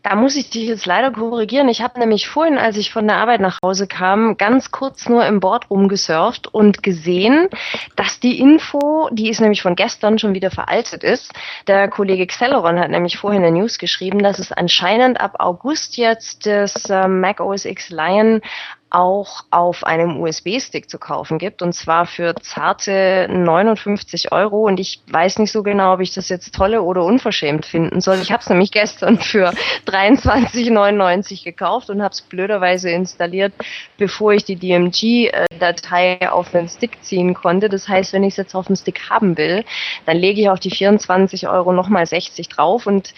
Da 0.03 0.15
muss 0.15 0.36
ich 0.36 0.50
dich 0.50 0.67
jetzt 0.67 0.86
leider 0.86 1.12
korrigieren. 1.12 1.70
Ich 1.70 1.82
habe 1.82 2.00
nämlich 2.00 2.27
vorhin, 2.27 2.58
als 2.58 2.77
ich 2.77 2.91
von 2.91 3.08
der 3.08 3.17
Arbeit 3.17 3.41
nach 3.41 3.60
Hause 3.63 3.88
kam, 3.88 4.38
ganz 4.38 4.72
kurz 4.72 5.10
nur 5.10 5.25
im 5.25 5.39
Board 5.39 5.70
rumgesurft 5.70 6.48
und 6.48 6.84
gesehen, 6.84 7.48
dass 7.96 8.20
die 8.20 8.39
Info, 8.39 9.10
die 9.12 9.29
ist 9.29 9.41
nämlich 9.41 9.62
von 9.62 9.75
gestern 9.75 10.20
schon 10.20 10.34
wieder 10.34 10.51
veraltet 10.51 11.03
ist. 11.03 11.34
Der 11.67 11.88
Kollege 11.88 12.27
Celeron 12.27 12.79
hat 12.79 12.89
nämlich 12.89 13.17
vorhin 13.17 13.44
eine 13.44 13.58
News 13.58 13.77
geschrieben, 13.77 14.20
dass 14.20 14.39
es 14.39 14.51
anscheinend 14.51 15.20
ab 15.20 15.36
August 15.39 15.98
jetzt 15.98 16.46
das 16.46 16.89
äh, 16.89 17.08
Mac 17.08 17.39
OS 17.39 17.65
X 17.65 17.89
Lion 17.89 18.41
auch 18.89 19.44
auf 19.51 19.84
einem 19.84 20.22
USB-Stick 20.22 20.89
zu 20.89 20.98
kaufen 20.98 21.39
gibt 21.39 21.62
und 21.62 21.74
zwar 21.74 22.06
für 22.06 22.36
zarte 22.36 23.27
59 23.29 24.32
Euro 24.32 24.65
und 24.65 24.79
ich 24.79 25.01
weiß 25.08 25.39
nicht 25.39 25.51
so 25.51 25.62
genau, 25.62 25.94
ob 25.94 26.00
ich 26.00 26.13
das 26.13 26.29
jetzt 26.29 26.56
tolle 26.56 26.82
oder 26.82 27.03
unverschämt 27.03 27.65
finden 27.65 28.00
soll. 28.00 28.20
Ich 28.22 28.32
habe 28.32 28.41
es 28.41 28.50
nämlich 28.50 28.72
gestern 28.72 29.17
für 29.20 29.51
23,99 29.86 31.44
gekauft 31.44 31.89
und 31.89 32.01
habe 32.01 32.13
es 32.13 32.22
blöderweise 32.22 32.89
installiert, 32.89 33.53
bevor 33.98 34.34
ich 34.34 34.46
die 34.46 34.56
DMG-Datei 34.56 36.32
auf 36.32 36.51
den 36.51 36.70
Stick 36.70 37.03
ziehen 37.03 37.34
konnte. 37.34 37.67
Das 37.67 37.88
heißt, 37.88 38.13
wenn 38.13 38.24
ich 38.24 38.34
es 38.34 38.38
jetzt 38.38 38.56
auf 38.56 38.67
dem 38.67 38.75
Stick 38.75 39.10
haben 39.10 39.38
will, 39.38 39.65
dann 40.06 40.17
lege 40.17 40.41
ich 40.41 40.50
auf 40.50 40.60
die 40.60 40.72
24 40.72 41.50
Euro 41.50 41.74
nochmal 41.74 42.06
60 42.06 42.48
drauf 42.48 42.88
und 42.88 43.13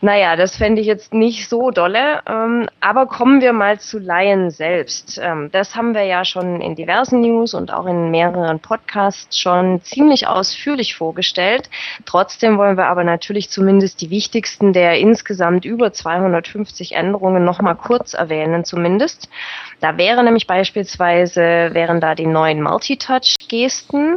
naja, 0.00 0.36
das 0.36 0.56
fände 0.56 0.80
ich 0.80 0.86
jetzt 0.86 1.12
nicht 1.12 1.48
so 1.48 1.70
dolle. 1.70 2.20
Ähm, 2.26 2.68
aber 2.80 3.06
kommen 3.06 3.40
wir 3.40 3.52
mal 3.52 3.80
zu 3.80 3.98
Lion 3.98 4.50
selbst. 4.50 5.20
Ähm, 5.20 5.50
das 5.50 5.74
haben 5.74 5.94
wir 5.94 6.04
ja 6.04 6.24
schon 6.24 6.60
in 6.60 6.76
diversen 6.76 7.20
News 7.20 7.52
und 7.52 7.72
auch 7.72 7.86
in 7.86 8.10
mehreren 8.12 8.60
Podcasts 8.60 9.38
schon 9.38 9.82
ziemlich 9.82 10.28
ausführlich 10.28 10.94
vorgestellt. 10.94 11.68
Trotzdem 12.04 12.58
wollen 12.58 12.76
wir 12.76 12.86
aber 12.86 13.02
natürlich 13.02 13.50
zumindest 13.50 14.00
die 14.00 14.10
wichtigsten 14.10 14.72
der 14.72 14.98
insgesamt 14.98 15.64
über 15.64 15.92
250 15.92 16.92
Änderungen 16.94 17.44
nochmal 17.44 17.74
kurz 17.74 18.14
erwähnen 18.14 18.64
zumindest. 18.64 19.28
Da 19.80 19.96
wäre 19.96 20.22
nämlich 20.22 20.46
beispielsweise, 20.46 21.70
wären 21.72 22.00
da 22.00 22.14
die 22.14 22.26
neuen 22.26 22.62
Multitouch-Gesten, 22.62 24.16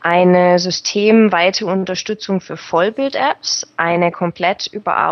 eine 0.00 0.58
systemweite 0.58 1.66
Unterstützung 1.66 2.40
für 2.40 2.56
Vollbild-Apps, 2.56 3.66
eine 3.76 4.12
komplett 4.12 4.66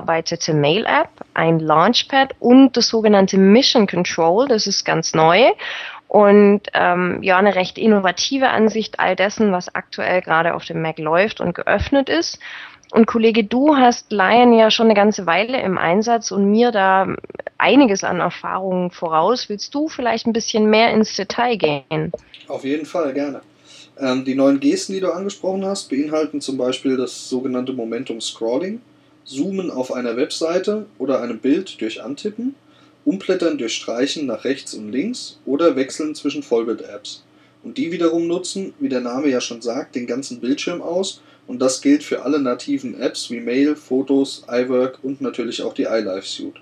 überarbeitete 0.07 0.55
Mail-App, 0.55 1.09
ein 1.35 1.59
Launchpad 1.59 2.35
und 2.39 2.77
das 2.77 2.89
sogenannte 2.89 3.39
Mission 3.39 3.87
Control, 3.87 4.47
das 4.49 4.67
ist 4.67 4.85
ganz 4.85 5.15
neu 5.15 5.51
und 6.09 6.63
ähm, 6.73 7.19
ja 7.23 7.37
eine 7.37 7.57
recht 7.57 7.79
innovative 7.79 8.49
Ansicht 8.49 9.01
all 9.01 9.17
dessen, 9.17 9.51
was 9.53 9.75
aktuell 9.75 10.23
gerade 10.23 10.55
auf 10.55 10.65
dem 10.65 10.81
Mac 10.81 10.99
läuft 10.99 11.41
und 11.41 11.55
geöffnet 11.55 12.09
ist. 12.09 12.39
Und 12.93 13.07
Kollege, 13.07 13.43
du 13.43 13.77
hast 13.77 14.13
Lion 14.13 14.53
ja 14.53 14.71
schon 14.71 14.87
eine 14.87 14.95
ganze 14.95 15.27
Weile 15.27 15.61
im 15.61 15.77
Einsatz 15.77 16.31
und 16.31 16.49
mir 16.49 16.71
da 16.71 17.09
einiges 17.59 18.05
an 18.05 18.21
Erfahrungen 18.21 18.93
voraus. 18.93 19.49
Willst 19.49 19.75
du 19.75 19.89
vielleicht 19.89 20.27
ein 20.27 20.33
bisschen 20.33 20.71
mehr 20.71 20.93
ins 20.93 21.17
Detail 21.17 21.57
gehen? 21.57 22.13
Auf 22.47 22.65
jeden 22.65 22.87
Fall, 22.87 23.13
gerne. 23.13 23.41
Ähm, 23.99 24.25
die 24.25 24.37
neuen 24.37 24.61
Gesten, 24.61 24.93
die 24.93 25.01
du 25.01 25.11
angesprochen 25.11 25.65
hast, 25.67 25.91
beinhalten 25.91 26.41
zum 26.41 26.57
Beispiel 26.57 26.97
das 26.97 27.29
sogenannte 27.29 27.73
Momentum 27.73 28.21
Scrolling, 28.21 28.81
Zoomen 29.27 29.73
auf 29.73 29.93
einer 29.93 30.17
Webseite 30.17 30.87
oder 30.99 31.21
einem 31.21 31.41
Bild 31.41 31.81
durch 31.81 32.01
Antippen, 32.01 32.55
Umblättern 33.05 33.59
durch 33.59 33.75
Streichen 33.75 34.27
nach 34.27 34.45
rechts 34.45 34.73
und 34.73 34.93
links 34.93 35.39
oder 35.45 35.75
Wechseln 35.75 36.15
zwischen 36.15 36.45
Vollbild-Apps. 36.45 37.25
Und 37.65 37.77
die 37.77 37.91
wiederum 37.91 38.29
nutzen, 38.29 38.73
wie 38.79 38.89
der 38.89 39.01
Name 39.01 39.29
ja 39.29 39.41
schon 39.41 39.63
sagt, 39.63 39.97
den 39.97 40.07
ganzen 40.07 40.41
Bildschirm 40.41 40.81
aus 40.81 41.21
und 41.49 41.59
das 41.59 41.81
gilt 41.81 42.05
für 42.05 42.23
alle 42.23 42.39
nativen 42.39 43.01
Apps 43.01 43.29
wie 43.31 43.41
Mail, 43.41 43.75
Fotos, 43.75 44.45
iWork 44.49 45.01
und 45.03 45.21
natürlich 45.21 45.63
auch 45.63 45.75
die 45.75 45.85
iLife 45.85 46.27
Suite. 46.27 46.61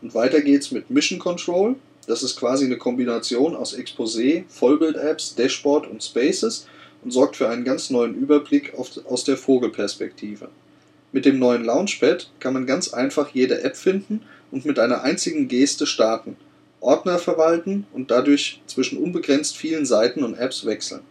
Und 0.00 0.12
weiter 0.12 0.40
geht's 0.40 0.72
mit 0.72 0.90
Mission 0.90 1.20
Control, 1.20 1.76
das 2.08 2.24
ist 2.24 2.36
quasi 2.36 2.64
eine 2.64 2.78
Kombination 2.78 3.54
aus 3.54 3.76
Exposé, 3.76 4.42
Vollbild-Apps, 4.48 5.36
Dashboard 5.36 5.88
und 5.88 6.02
Spaces 6.02 6.66
und 7.04 7.12
sorgt 7.12 7.36
für 7.36 7.48
einen 7.48 7.62
ganz 7.62 7.90
neuen 7.90 8.16
Überblick 8.16 8.74
aus 8.74 9.24
der 9.24 9.36
Vogelperspektive. 9.36 10.48
Mit 11.12 11.24
dem 11.24 11.38
neuen 11.38 11.64
Launchpad 11.64 12.30
kann 12.40 12.54
man 12.54 12.66
ganz 12.66 12.92
einfach 12.92 13.28
jede 13.34 13.62
App 13.62 13.76
finden 13.76 14.22
und 14.50 14.64
mit 14.64 14.78
einer 14.78 15.02
einzigen 15.02 15.48
Geste 15.48 15.86
starten, 15.86 16.36
Ordner 16.80 17.18
verwalten 17.18 17.86
und 17.92 18.10
dadurch 18.10 18.60
zwischen 18.66 18.98
unbegrenzt 18.98 19.56
vielen 19.56 19.86
Seiten 19.86 20.24
und 20.24 20.34
Apps 20.34 20.64
wechseln. 20.64 21.02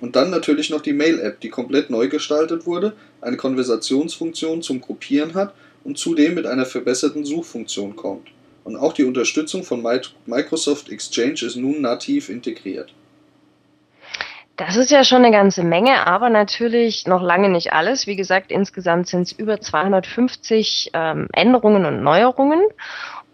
Und 0.00 0.16
dann 0.16 0.30
natürlich 0.30 0.70
noch 0.70 0.82
die 0.82 0.92
Mail-App, 0.92 1.40
die 1.40 1.48
komplett 1.48 1.90
neu 1.90 2.08
gestaltet 2.08 2.66
wurde, 2.66 2.92
eine 3.20 3.36
Konversationsfunktion 3.36 4.62
zum 4.62 4.80
Gruppieren 4.80 5.34
hat 5.34 5.54
und 5.82 5.98
zudem 5.98 6.34
mit 6.34 6.46
einer 6.46 6.66
verbesserten 6.66 7.24
Suchfunktion 7.24 7.96
kommt 7.96 8.28
und 8.64 8.76
auch 8.76 8.94
die 8.94 9.04
Unterstützung 9.04 9.62
von 9.62 9.82
Microsoft 10.26 10.88
Exchange 10.88 11.42
ist 11.42 11.56
nun 11.56 11.82
nativ 11.82 12.30
integriert. 12.30 12.92
Das 14.56 14.76
ist 14.76 14.92
ja 14.92 15.02
schon 15.02 15.24
eine 15.24 15.32
ganze 15.32 15.64
Menge, 15.64 16.06
aber 16.06 16.30
natürlich 16.30 17.06
noch 17.06 17.22
lange 17.22 17.48
nicht 17.48 17.72
alles. 17.72 18.06
Wie 18.06 18.14
gesagt, 18.14 18.52
insgesamt 18.52 19.08
sind 19.08 19.22
es 19.22 19.32
über 19.32 19.60
250 19.60 20.90
ähm, 20.94 21.28
Änderungen 21.32 21.84
und 21.84 22.02
Neuerungen. 22.02 22.62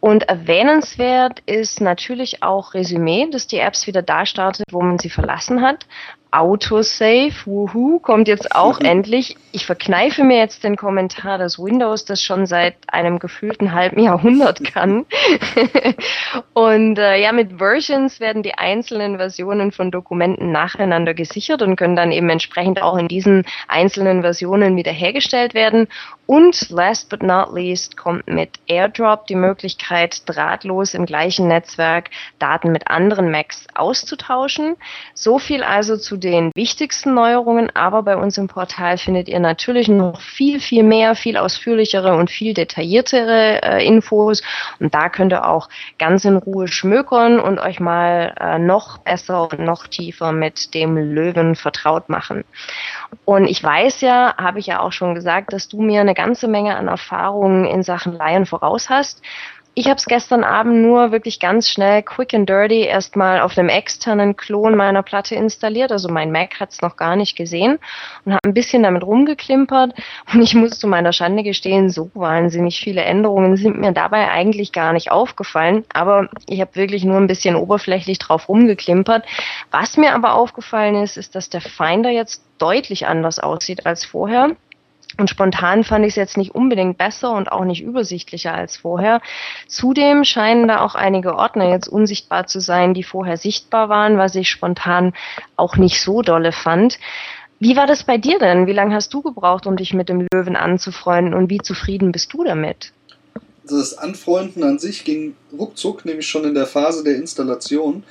Und 0.00 0.30
erwähnenswert 0.30 1.40
ist 1.44 1.82
natürlich 1.82 2.42
auch 2.42 2.72
Resümee, 2.72 3.28
dass 3.30 3.46
die 3.46 3.58
Apps 3.58 3.86
wieder 3.86 4.00
da 4.00 4.24
startet, 4.24 4.64
wo 4.70 4.80
man 4.80 4.98
sie 4.98 5.10
verlassen 5.10 5.60
hat. 5.60 5.86
Autosave, 6.32 7.34
wuhu, 7.44 7.98
kommt 7.98 8.28
jetzt 8.28 8.54
auch 8.54 8.80
endlich. 8.80 9.36
Ich 9.52 9.66
verkneife 9.66 10.22
mir 10.22 10.38
jetzt 10.38 10.62
den 10.62 10.76
Kommentar, 10.76 11.38
dass 11.38 11.58
Windows 11.58 12.04
das 12.04 12.22
schon 12.22 12.46
seit 12.46 12.76
einem 12.86 13.18
gefühlten 13.18 13.72
halben 13.72 14.00
Jahrhundert 14.00 14.62
kann. 14.72 15.06
und 16.52 16.98
äh, 16.98 17.20
ja, 17.20 17.32
mit 17.32 17.58
Versions 17.58 18.20
werden 18.20 18.42
die 18.42 18.54
einzelnen 18.54 19.16
Versionen 19.16 19.72
von 19.72 19.90
Dokumenten 19.90 20.52
nacheinander 20.52 21.14
gesichert 21.14 21.62
und 21.62 21.76
können 21.76 21.96
dann 21.96 22.12
eben 22.12 22.28
entsprechend 22.28 22.80
auch 22.80 22.96
in 22.96 23.08
diesen 23.08 23.44
einzelnen 23.66 24.22
Versionen 24.22 24.76
wiederhergestellt 24.76 25.54
werden. 25.54 25.88
Und 26.26 26.70
last 26.70 27.10
but 27.10 27.24
not 27.24 27.52
least 27.52 27.96
kommt 27.96 28.28
mit 28.28 28.60
AirDrop 28.68 29.26
die 29.26 29.34
Möglichkeit, 29.34 30.22
drahtlos 30.26 30.94
im 30.94 31.04
gleichen 31.04 31.48
Netzwerk 31.48 32.10
Daten 32.38 32.70
mit 32.70 32.86
anderen 32.86 33.32
Macs 33.32 33.66
auszutauschen. 33.74 34.76
So 35.12 35.40
viel 35.40 35.64
also 35.64 35.96
zu 35.96 36.19
den 36.20 36.52
wichtigsten 36.54 37.14
Neuerungen, 37.14 37.74
aber 37.74 38.02
bei 38.02 38.16
uns 38.16 38.38
im 38.38 38.46
Portal 38.46 38.98
findet 38.98 39.28
ihr 39.28 39.40
natürlich 39.40 39.88
noch 39.88 40.20
viel, 40.20 40.60
viel 40.60 40.82
mehr, 40.82 41.14
viel 41.14 41.36
ausführlichere 41.36 42.14
und 42.14 42.30
viel 42.30 42.54
detailliertere 42.54 43.62
äh, 43.62 43.86
Infos. 43.86 44.42
Und 44.78 44.94
da 44.94 45.08
könnt 45.08 45.32
ihr 45.32 45.46
auch 45.46 45.68
ganz 45.98 46.24
in 46.24 46.36
Ruhe 46.36 46.68
schmökern 46.68 47.40
und 47.40 47.58
euch 47.58 47.80
mal 47.80 48.34
äh, 48.38 48.58
noch 48.58 48.98
besser 48.98 49.50
und 49.50 49.60
noch 49.60 49.86
tiefer 49.86 50.32
mit 50.32 50.74
dem 50.74 50.96
Löwen 50.96 51.56
vertraut 51.56 52.08
machen. 52.08 52.44
Und 53.24 53.46
ich 53.46 53.62
weiß 53.62 54.02
ja, 54.02 54.36
habe 54.36 54.58
ich 54.60 54.66
ja 54.66 54.80
auch 54.80 54.92
schon 54.92 55.14
gesagt, 55.14 55.52
dass 55.52 55.68
du 55.68 55.80
mir 55.80 56.00
eine 56.00 56.14
ganze 56.14 56.46
Menge 56.46 56.76
an 56.76 56.88
Erfahrungen 56.88 57.64
in 57.64 57.82
Sachen 57.82 58.12
Laien 58.12 58.46
voraus 58.46 58.88
hast. 58.90 59.22
Ich 59.80 59.86
habe 59.86 59.96
es 59.96 60.04
gestern 60.04 60.44
Abend 60.44 60.82
nur 60.82 61.10
wirklich 61.10 61.40
ganz 61.40 61.70
schnell, 61.70 62.02
quick 62.02 62.34
and 62.34 62.46
dirty, 62.46 62.82
erstmal 62.82 63.40
auf 63.40 63.56
einem 63.56 63.70
externen 63.70 64.36
Klon 64.36 64.76
meiner 64.76 65.02
Platte 65.02 65.34
installiert. 65.34 65.90
Also 65.90 66.10
mein 66.10 66.30
Mac 66.30 66.60
hat 66.60 66.72
es 66.72 66.82
noch 66.82 66.96
gar 66.96 67.16
nicht 67.16 67.34
gesehen 67.34 67.78
und 68.26 68.32
habe 68.34 68.46
ein 68.46 68.52
bisschen 68.52 68.82
damit 68.82 69.02
rumgeklimpert. 69.04 69.94
Und 70.34 70.42
ich 70.42 70.54
muss 70.54 70.78
zu 70.78 70.86
meiner 70.86 71.14
Schande 71.14 71.42
gestehen, 71.42 71.88
so 71.88 72.10
wahnsinnig 72.12 72.78
viele 72.78 73.00
Änderungen 73.00 73.56
sind 73.56 73.80
mir 73.80 73.92
dabei 73.92 74.30
eigentlich 74.30 74.72
gar 74.72 74.92
nicht 74.92 75.10
aufgefallen. 75.10 75.86
Aber 75.94 76.28
ich 76.46 76.60
habe 76.60 76.76
wirklich 76.76 77.04
nur 77.04 77.16
ein 77.16 77.26
bisschen 77.26 77.56
oberflächlich 77.56 78.18
drauf 78.18 78.50
rumgeklimpert. 78.50 79.24
Was 79.70 79.96
mir 79.96 80.14
aber 80.14 80.34
aufgefallen 80.34 80.96
ist, 80.96 81.16
ist, 81.16 81.34
dass 81.34 81.48
der 81.48 81.62
Finder 81.62 82.10
jetzt 82.10 82.44
deutlich 82.58 83.06
anders 83.06 83.38
aussieht 83.38 83.86
als 83.86 84.04
vorher. 84.04 84.56
Und 85.20 85.28
spontan 85.28 85.84
fand 85.84 86.06
ich 86.06 86.12
es 86.12 86.16
jetzt 86.16 86.38
nicht 86.38 86.54
unbedingt 86.54 86.96
besser 86.96 87.32
und 87.32 87.52
auch 87.52 87.64
nicht 87.64 87.82
übersichtlicher 87.82 88.54
als 88.54 88.78
vorher. 88.78 89.20
Zudem 89.68 90.24
scheinen 90.24 90.66
da 90.66 90.80
auch 90.80 90.94
einige 90.94 91.36
Ordner 91.36 91.68
jetzt 91.68 91.88
unsichtbar 91.88 92.46
zu 92.46 92.58
sein, 92.58 92.94
die 92.94 93.02
vorher 93.02 93.36
sichtbar 93.36 93.90
waren, 93.90 94.16
was 94.16 94.34
ich 94.34 94.48
spontan 94.48 95.12
auch 95.56 95.76
nicht 95.76 96.00
so 96.00 96.22
dolle 96.22 96.52
fand. 96.52 96.98
Wie 97.58 97.76
war 97.76 97.86
das 97.86 98.04
bei 98.04 98.16
dir 98.16 98.38
denn? 98.38 98.66
Wie 98.66 98.72
lange 98.72 98.94
hast 98.94 99.12
du 99.12 99.20
gebraucht, 99.20 99.66
um 99.66 99.76
dich 99.76 99.92
mit 99.92 100.08
dem 100.08 100.26
Löwen 100.32 100.56
anzufreunden 100.56 101.34
und 101.34 101.50
wie 101.50 101.58
zufrieden 101.58 102.12
bist 102.12 102.32
du 102.32 102.42
damit? 102.42 102.94
Das 103.68 103.98
Anfreunden 103.98 104.64
an 104.64 104.78
sich 104.78 105.04
ging 105.04 105.36
ruckzuck, 105.52 106.06
nämlich 106.06 106.28
schon 106.28 106.44
in 106.44 106.54
der 106.54 106.66
Phase 106.66 107.04
der 107.04 107.16
Installation. 107.16 108.04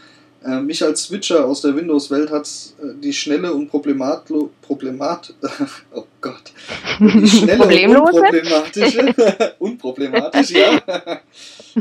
Äh, 0.43 0.61
mich 0.61 0.81
als 0.83 1.03
Switcher 1.03 1.45
aus 1.45 1.61
der 1.61 1.75
Windows-Welt 1.75 2.31
hat 2.31 2.47
äh, 2.81 2.93
die 3.01 3.11
schnelle 3.11 3.53
und 3.53 3.67
problematlo, 3.67 4.51
problemat, 4.61 5.33
oh 5.93 6.05
Gott, 6.21 6.53
die 6.99 7.27
schnelle 7.27 7.89
und 7.89 7.97
unproblematische, 7.97 9.55
unproblematisch, 9.59 10.51
ja, 10.51 10.81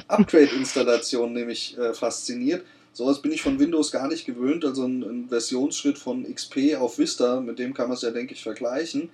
Upgrade-Installation 0.08 1.32
nämlich 1.32 1.78
äh, 1.78 1.94
fasziniert. 1.94 2.64
Sowas 2.92 3.22
bin 3.22 3.30
ich 3.30 3.42
von 3.42 3.60
Windows 3.60 3.92
gar 3.92 4.08
nicht 4.08 4.26
gewöhnt, 4.26 4.64
also 4.64 4.84
ein, 4.84 5.04
ein 5.04 5.28
Versionsschritt 5.28 5.96
von 5.96 6.24
XP 6.34 6.74
auf 6.80 6.98
Vista, 6.98 7.40
mit 7.40 7.60
dem 7.60 7.74
kann 7.74 7.86
man 7.86 7.96
es 7.96 8.02
ja, 8.02 8.10
denke 8.10 8.34
ich, 8.34 8.42
vergleichen. 8.42 9.10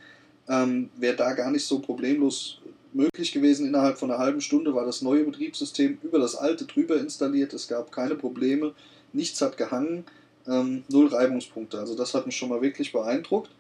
Ähm, 0.49 0.89
Wäre 0.97 1.17
da 1.17 1.35
gar 1.35 1.51
nicht 1.51 1.67
so 1.67 1.81
problemlos 1.81 2.61
möglich 2.95 3.33
gewesen. 3.33 3.67
Innerhalb 3.67 3.99
von 3.99 4.11
einer 4.11 4.21
halben 4.21 4.41
Stunde 4.41 4.75
war 4.75 4.87
das 4.87 5.03
neue 5.03 5.25
Betriebssystem 5.25 5.99
über 6.03 6.19
das 6.19 6.35
alte 6.35 6.65
drüber 6.65 6.97
installiert. 6.97 7.53
Es 7.53 7.69
gab 7.69 7.93
keine 7.93 8.15
Probleme 8.15 8.73
nichts 9.14 9.40
hat 9.40 9.56
gehangen, 9.56 10.04
ähm, 10.47 10.85
null 10.88 11.09
Reibungspunkte. 11.09 11.78
Also 11.78 11.97
das 11.97 12.14
hat 12.14 12.26
mich 12.26 12.37
schon 12.37 12.50
mal 12.50 12.62
wirklich 12.62 12.92
beeindruckt. 12.92 13.50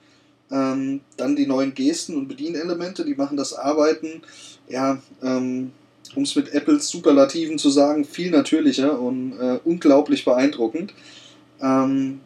Ähm, 0.50 1.00
dann 1.16 1.36
die 1.36 1.46
neuen 1.46 1.74
Gesten 1.74 2.16
und 2.16 2.28
Bedienelemente, 2.28 3.04
die 3.04 3.14
machen 3.14 3.36
das 3.36 3.54
Arbeiten, 3.54 4.22
ja, 4.68 4.98
ähm, 5.22 5.72
um 6.14 6.22
es 6.22 6.36
mit 6.36 6.52
Apples 6.52 6.88
Superlativen 6.88 7.58
zu 7.58 7.70
sagen, 7.70 8.04
viel 8.04 8.30
natürlicher 8.30 9.00
und 9.00 9.38
äh, 9.38 9.58
unglaublich 9.64 10.24
beeindruckend. 10.24 10.92
Ähm, 11.62 12.20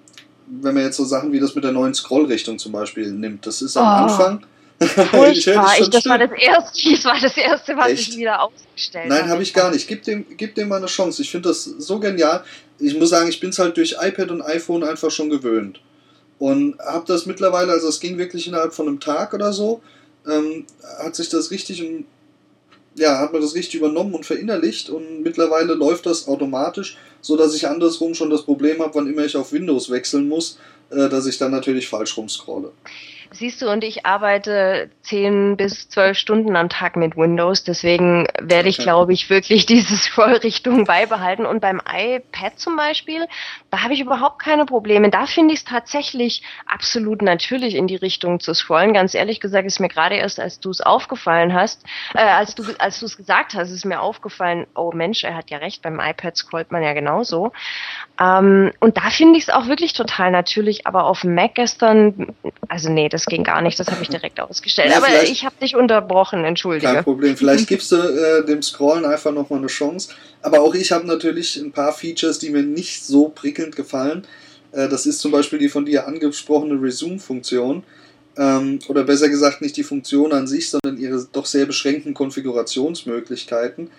wenn 0.46 0.74
man 0.74 0.82
jetzt 0.82 0.96
so 0.96 1.04
Sachen 1.04 1.32
wie 1.32 1.40
das 1.40 1.54
mit 1.54 1.62
der 1.62 1.72
neuen 1.72 1.94
Scrollrichtung 1.94 2.58
zum 2.58 2.72
Beispiel 2.72 3.12
nimmt, 3.12 3.46
das 3.46 3.62
ist 3.62 3.76
am 3.76 3.84
oh. 3.84 4.04
Anfang 4.04 4.42
Furchtbar. 4.80 5.76
ich, 5.80 5.90
das, 5.90 6.06
war 6.06 6.18
das, 6.18 6.30
erste, 6.30 6.90
das 6.90 7.04
war 7.04 7.20
das 7.20 7.36
Erste, 7.36 7.76
was 7.76 7.88
Echt? 7.88 8.08
ich 8.10 8.16
wieder 8.18 8.42
ausgestellt 8.42 9.10
habe. 9.10 9.20
Nein, 9.20 9.30
habe 9.30 9.42
ich 9.42 9.52
gar 9.52 9.70
nicht. 9.70 9.88
Gib 9.88 10.04
dem, 10.04 10.24
gib 10.36 10.54
dem 10.54 10.68
mal 10.68 10.76
eine 10.76 10.86
Chance. 10.86 11.22
Ich 11.22 11.30
finde 11.30 11.48
das 11.48 11.64
so 11.64 11.98
genial. 11.98 12.44
Ich 12.78 12.96
muss 12.96 13.10
sagen, 13.10 13.28
ich 13.28 13.40
bin 13.40 13.50
es 13.50 13.58
halt 13.58 13.76
durch 13.76 13.96
iPad 14.00 14.30
und 14.30 14.42
iPhone 14.42 14.84
einfach 14.84 15.10
schon 15.10 15.30
gewöhnt. 15.30 15.80
Und 16.38 16.78
habe 16.78 17.04
das 17.06 17.26
mittlerweile, 17.26 17.72
also 17.72 17.88
es 17.88 17.98
ging 17.98 18.16
wirklich 18.18 18.46
innerhalb 18.46 18.72
von 18.72 18.86
einem 18.86 19.00
Tag 19.00 19.34
oder 19.34 19.52
so, 19.52 19.82
ähm, 20.26 20.64
hat 20.98 21.16
sich 21.16 21.28
das 21.28 21.50
richtig, 21.50 21.84
ja, 22.94 23.18
hat 23.18 23.32
man 23.32 23.42
das 23.42 23.56
richtig 23.56 23.76
übernommen 23.76 24.14
und 24.14 24.24
verinnerlicht 24.24 24.90
und 24.90 25.22
mittlerweile 25.22 25.74
läuft 25.74 26.06
das 26.06 26.28
automatisch, 26.28 26.96
so 27.20 27.36
dass 27.36 27.54
ich 27.54 27.66
andersrum 27.66 28.14
schon 28.14 28.30
das 28.30 28.42
Problem 28.42 28.80
habe, 28.80 28.94
wann 28.94 29.08
immer 29.08 29.24
ich 29.24 29.36
auf 29.36 29.52
Windows 29.52 29.90
wechseln 29.90 30.28
muss, 30.28 30.58
äh, 30.90 31.08
dass 31.08 31.26
ich 31.26 31.38
dann 31.38 31.50
natürlich 31.50 31.88
falsch 31.88 32.16
rumscrolle. 32.16 32.70
Siehst 33.30 33.60
du, 33.60 33.70
und 33.70 33.84
ich 33.84 34.06
arbeite 34.06 34.90
zehn 35.02 35.56
bis 35.56 35.88
zwölf 35.88 36.16
Stunden 36.16 36.56
am 36.56 36.68
Tag 36.68 36.96
mit 36.96 37.16
Windows, 37.16 37.62
deswegen 37.62 38.26
werde 38.40 38.68
ich, 38.68 38.78
glaube 38.78 39.12
ich, 39.12 39.28
wirklich 39.28 39.66
diese 39.66 39.96
Scrollrichtung 39.96 40.84
beibehalten. 40.84 41.44
Und 41.44 41.60
beim 41.60 41.80
iPad 41.86 42.58
zum 42.58 42.76
Beispiel, 42.76 43.26
da 43.70 43.82
habe 43.82 43.94
ich 43.94 44.00
überhaupt 44.00 44.40
keine 44.40 44.64
Probleme. 44.64 45.10
Da 45.10 45.26
finde 45.26 45.52
ich 45.52 45.60
es 45.60 45.64
tatsächlich 45.64 46.42
absolut 46.66 47.22
natürlich, 47.22 47.74
in 47.74 47.86
die 47.86 47.96
Richtung 47.96 48.40
zu 48.40 48.54
scrollen. 48.54 48.94
Ganz 48.94 49.14
ehrlich 49.14 49.40
gesagt, 49.40 49.66
ist 49.66 49.80
mir 49.80 49.88
gerade 49.88 50.16
erst, 50.16 50.40
als 50.40 50.60
du 50.60 50.70
es 50.70 50.80
aufgefallen 50.80 51.52
hast, 51.52 51.84
äh, 52.14 52.20
als 52.20 52.54
du 52.54 52.64
als 52.78 53.00
du 53.00 53.06
es 53.06 53.16
gesagt 53.16 53.54
hast, 53.54 53.70
ist 53.70 53.84
mir 53.84 54.00
aufgefallen, 54.00 54.66
oh 54.74 54.92
Mensch, 54.92 55.24
er 55.24 55.36
hat 55.36 55.50
ja 55.50 55.58
recht, 55.58 55.82
beim 55.82 56.00
iPad 56.00 56.36
scrollt 56.36 56.70
man 56.70 56.82
ja 56.82 56.92
genauso. 56.92 57.52
Ähm, 58.20 58.72
und 58.80 58.96
da 58.96 59.10
finde 59.10 59.38
ich 59.38 59.44
es 59.44 59.50
auch 59.50 59.66
wirklich 59.66 59.92
total 59.92 60.30
natürlich, 60.30 60.86
aber 60.86 61.04
auf 61.04 61.22
dem 61.22 61.34
Mac 61.34 61.54
gestern, 61.54 62.34
also 62.68 62.90
nee, 62.90 63.08
das 63.08 63.17
ging 63.26 63.44
gar 63.44 63.60
nicht, 63.60 63.78
das 63.78 63.88
habe 63.88 64.02
ich 64.02 64.08
direkt 64.08 64.40
ausgestellt. 64.40 64.90
Ja, 64.90 64.98
aber 64.98 65.24
ich 65.24 65.44
habe 65.44 65.54
dich 65.60 65.76
unterbrochen, 65.76 66.44
entschuldige. 66.44 66.92
Kein 66.92 67.04
Problem, 67.04 67.36
vielleicht 67.36 67.66
gibst 67.68 67.92
du 67.92 67.96
äh, 67.96 68.44
dem 68.44 68.62
Scrollen 68.62 69.04
einfach 69.04 69.32
nochmal 69.32 69.58
eine 69.58 69.68
Chance. 69.68 70.10
Aber 70.42 70.60
auch 70.60 70.74
ich 70.74 70.92
habe 70.92 71.06
natürlich 71.06 71.56
ein 71.56 71.72
paar 71.72 71.92
Features, 71.92 72.38
die 72.38 72.50
mir 72.50 72.62
nicht 72.62 73.04
so 73.04 73.28
prickelnd 73.28 73.76
gefallen. 73.76 74.26
Äh, 74.72 74.88
das 74.88 75.06
ist 75.06 75.20
zum 75.20 75.32
Beispiel 75.32 75.58
die 75.58 75.68
von 75.68 75.84
dir 75.84 76.06
angesprochene 76.06 76.80
Resume-Funktion. 76.80 77.82
Ähm, 78.36 78.78
oder 78.88 79.04
besser 79.04 79.28
gesagt 79.28 79.62
nicht 79.62 79.76
die 79.76 79.82
Funktion 79.82 80.32
an 80.32 80.46
sich, 80.46 80.70
sondern 80.70 80.96
ihre 80.96 81.26
doch 81.32 81.46
sehr 81.46 81.66
beschränkten 81.66 82.14
Konfigurationsmöglichkeiten. 82.14 83.90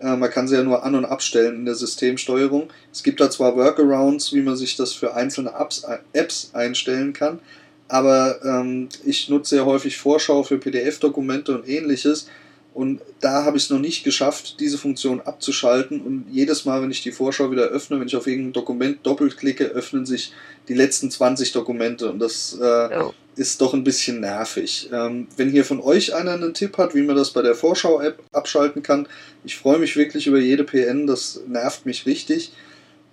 Äh, 0.00 0.16
man 0.16 0.30
kann 0.30 0.46
sie 0.46 0.56
ja 0.56 0.62
nur 0.62 0.84
an- 0.84 0.94
und 0.94 1.04
abstellen 1.04 1.56
in 1.56 1.64
der 1.64 1.74
Systemsteuerung. 1.74 2.70
Es 2.92 3.02
gibt 3.02 3.20
da 3.20 3.30
zwar 3.30 3.56
Workarounds, 3.56 4.32
wie 4.32 4.42
man 4.42 4.56
sich 4.56 4.76
das 4.76 4.92
für 4.92 5.14
einzelne 5.14 5.52
Apps, 5.58 5.84
äh, 5.84 5.98
Apps 6.12 6.50
einstellen 6.52 7.12
kann, 7.12 7.40
aber 7.88 8.44
ähm, 8.44 8.88
ich 9.04 9.28
nutze 9.28 9.56
sehr 9.56 9.66
häufig 9.66 9.96
Vorschau 9.96 10.42
für 10.42 10.58
PDF-Dokumente 10.58 11.54
und 11.56 11.68
ähnliches. 11.68 12.28
Und 12.74 13.00
da 13.20 13.44
habe 13.44 13.56
ich 13.56 13.64
es 13.64 13.70
noch 13.70 13.80
nicht 13.80 14.04
geschafft, 14.04 14.60
diese 14.60 14.78
Funktion 14.78 15.20
abzuschalten. 15.20 16.00
Und 16.00 16.26
jedes 16.30 16.64
Mal, 16.64 16.80
wenn 16.80 16.92
ich 16.92 17.02
die 17.02 17.10
Vorschau 17.10 17.50
wieder 17.50 17.64
öffne, 17.64 17.98
wenn 17.98 18.06
ich 18.06 18.14
auf 18.14 18.28
irgendein 18.28 18.52
Dokument 18.52 18.98
doppelt 19.04 19.36
klicke, 19.36 19.64
öffnen 19.64 20.06
sich 20.06 20.32
die 20.68 20.74
letzten 20.74 21.10
20 21.10 21.50
Dokumente. 21.50 22.08
Und 22.08 22.20
das 22.20 22.56
äh, 22.60 22.88
oh. 23.00 23.14
ist 23.34 23.60
doch 23.62 23.74
ein 23.74 23.82
bisschen 23.82 24.20
nervig. 24.20 24.90
Ähm, 24.92 25.26
wenn 25.36 25.50
hier 25.50 25.64
von 25.64 25.80
euch 25.80 26.14
einer 26.14 26.34
einen 26.34 26.54
Tipp 26.54 26.78
hat, 26.78 26.94
wie 26.94 27.02
man 27.02 27.16
das 27.16 27.30
bei 27.30 27.42
der 27.42 27.56
Vorschau-App 27.56 28.22
abschalten 28.32 28.82
kann, 28.82 29.08
ich 29.42 29.56
freue 29.56 29.78
mich 29.78 29.96
wirklich 29.96 30.28
über 30.28 30.38
jede 30.38 30.62
PN. 30.62 31.08
Das 31.08 31.40
nervt 31.48 31.84
mich 31.84 32.06
richtig. 32.06 32.52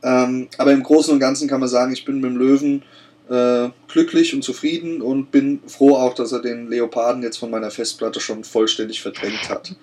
Ähm, 0.04 0.48
aber 0.60 0.74
im 0.74 0.84
Großen 0.84 1.12
und 1.12 1.20
Ganzen 1.20 1.48
kann 1.48 1.62
man 1.62 1.70
sagen, 1.70 1.92
ich 1.92 2.06
bin 2.06 2.22
mit 2.22 2.30
dem 2.30 2.38
Löwen 2.38 2.84
äh, 3.30 3.70
glücklich 3.88 4.34
und 4.34 4.44
zufrieden 4.44 5.02
und 5.02 5.32
bin 5.32 5.60
froh 5.68 5.96
auch, 5.96 6.14
dass 6.14 6.32
er 6.32 6.42
den 6.42 6.70
Leoparden 6.70 7.24
jetzt 7.24 7.38
von 7.38 7.50
meiner 7.50 7.72
Festplatte 7.72 8.20
schon 8.20 8.44
vollständig 8.44 9.02
verdrängt 9.02 9.50
hat. 9.50 9.76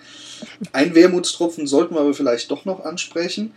Ein 0.73 0.95
Wermutstropfen 0.95 1.67
sollten 1.67 1.95
wir 1.95 2.01
aber 2.01 2.15
vielleicht 2.15 2.51
doch 2.51 2.65
noch 2.65 2.85
ansprechen. 2.85 3.53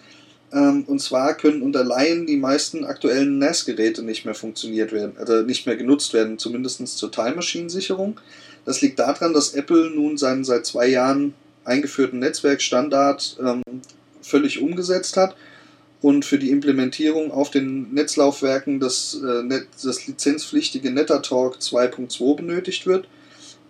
Ähm, 0.52 0.84
und 0.88 1.00
zwar 1.02 1.36
können 1.36 1.62
unter 1.62 1.84
Laien 1.84 2.26
die 2.26 2.38
meisten 2.38 2.86
aktuellen 2.86 3.40
NAS-Geräte 3.40 4.04
nicht 4.04 4.26
mehr 4.26 4.36
funktioniert 4.36 4.92
werden, 4.92 5.14
also 5.18 5.42
nicht 5.42 5.66
mehr 5.66 5.76
genutzt 5.76 6.14
werden, 6.14 6.38
zumindest 6.38 6.98
zur 6.98 7.12
Time 7.12 7.36
Machine-Sicherung. 7.36 8.20
Das 8.66 8.82
liegt 8.82 9.00
daran, 9.00 9.34
dass 9.34 9.54
Apple 9.54 9.92
nun 9.92 10.18
seinen 10.18 10.44
seit 10.44 10.66
zwei 10.66 10.88
Jahren 10.88 11.34
eingeführten 11.64 12.20
Netzwerkstandard 12.20 13.38
ähm, 13.40 13.64
völlig 14.22 14.62
umgesetzt 14.62 15.18
hat 15.18 15.36
und 16.06 16.24
für 16.24 16.38
die 16.38 16.52
Implementierung 16.52 17.32
auf 17.32 17.50
den 17.50 17.92
Netzlaufwerken 17.92 18.80
das, 18.80 19.20
äh, 19.24 19.62
das 19.84 20.06
lizenzpflichtige 20.06 20.92
NetterTalk 20.92 21.56
2.2 21.56 22.36
benötigt 22.36 22.86
wird. 22.86 23.08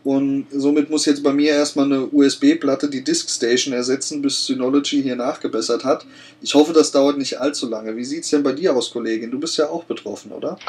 Und 0.04 0.48
somit 0.52 0.90
muss 0.90 1.06
jetzt 1.06 1.24
bei 1.24 1.32
mir 1.32 1.52
erstmal 1.54 1.86
eine 1.86 2.08
USB-Platte 2.08 2.90
die 2.90 3.06
DiskStation 3.06 3.74
ersetzen, 3.74 4.22
bis 4.22 4.48
Synology 4.48 5.02
hier 5.02 5.16
nachgebessert 5.16 5.86
hat. 5.86 6.06
Ich 6.42 6.56
hoffe, 6.56 6.74
das 6.74 6.92
dauert 6.92 7.18
nicht 7.18 7.40
allzu 7.40 7.70
lange. 7.70 7.96
Wie 7.96 8.04
sieht 8.04 8.26
es 8.26 8.32
denn 8.32 8.44
bei 8.44 8.52
dir 8.52 8.76
aus, 8.76 8.92
Kollegin? 8.92 9.32
Du 9.32 9.40
bist 9.40 9.56
ja 9.56 9.70
auch 9.70 9.86
betroffen, 9.86 10.34
oder? 10.34 10.60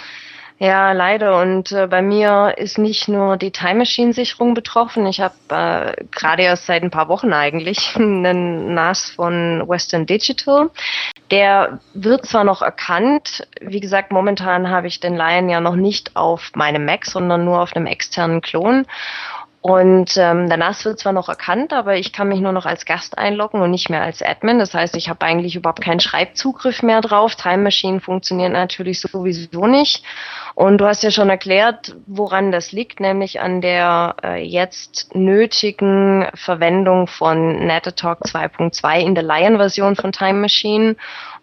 Ja, 0.58 0.92
leider. 0.92 1.38
Und 1.42 1.70
äh, 1.72 1.86
bei 1.86 2.00
mir 2.00 2.54
ist 2.56 2.78
nicht 2.78 3.08
nur 3.08 3.36
die 3.36 3.50
Time 3.50 3.80
Machine 3.80 4.14
Sicherung 4.14 4.54
betroffen. 4.54 5.04
Ich 5.04 5.20
habe 5.20 5.34
äh, 5.50 6.04
gerade 6.10 6.42
erst 6.44 6.64
seit 6.64 6.82
ein 6.82 6.90
paar 6.90 7.08
Wochen 7.08 7.34
eigentlich 7.34 7.92
einen 7.96 8.72
NAS 8.72 9.10
von 9.10 9.68
Western 9.68 10.06
Digital. 10.06 10.70
Der 11.30 11.80
wird 11.92 12.24
zwar 12.24 12.44
noch 12.44 12.62
erkannt, 12.62 13.46
wie 13.60 13.80
gesagt, 13.80 14.12
momentan 14.12 14.70
habe 14.70 14.86
ich 14.86 14.98
den 14.98 15.16
Lion 15.16 15.50
ja 15.50 15.60
noch 15.60 15.76
nicht 15.76 16.16
auf 16.16 16.52
meinem 16.54 16.86
Mac, 16.86 17.04
sondern 17.04 17.44
nur 17.44 17.60
auf 17.60 17.76
einem 17.76 17.86
externen 17.86 18.40
Klon. 18.40 18.86
Und 19.60 20.16
ähm, 20.16 20.44
NAS 20.44 20.84
wird 20.84 21.00
zwar 21.00 21.12
noch 21.12 21.28
erkannt, 21.28 21.72
aber 21.72 21.96
ich 21.96 22.12
kann 22.12 22.28
mich 22.28 22.40
nur 22.40 22.52
noch 22.52 22.66
als 22.66 22.84
Gast 22.84 23.18
einloggen 23.18 23.60
und 23.60 23.72
nicht 23.72 23.90
mehr 23.90 24.02
als 24.02 24.22
Admin. 24.22 24.60
Das 24.60 24.74
heißt, 24.74 24.94
ich 24.96 25.08
habe 25.08 25.26
eigentlich 25.26 25.56
überhaupt 25.56 25.80
keinen 25.80 25.98
Schreibzugriff 25.98 26.84
mehr 26.84 27.00
drauf. 27.00 27.34
Time 27.34 27.64
Machine 27.64 28.00
funktioniert 28.00 28.52
natürlich 28.52 29.00
sowieso 29.00 29.66
nicht. 29.66 30.04
Und 30.54 30.78
du 30.78 30.86
hast 30.86 31.02
ja 31.02 31.10
schon 31.10 31.30
erklärt, 31.30 31.96
woran 32.06 32.52
das 32.52 32.70
liegt, 32.70 33.00
nämlich 33.00 33.40
an 33.40 33.60
der 33.60 34.14
äh, 34.22 34.44
jetzt 34.44 35.14
nötigen 35.14 36.28
Verwendung 36.34 37.08
von 37.08 37.66
NetAtalk 37.66 38.20
2.2 38.24 39.00
in 39.00 39.14
der 39.14 39.24
Lion-Version 39.24 39.96
von 39.96 40.12
Time 40.12 40.40
Machine. 40.40 40.96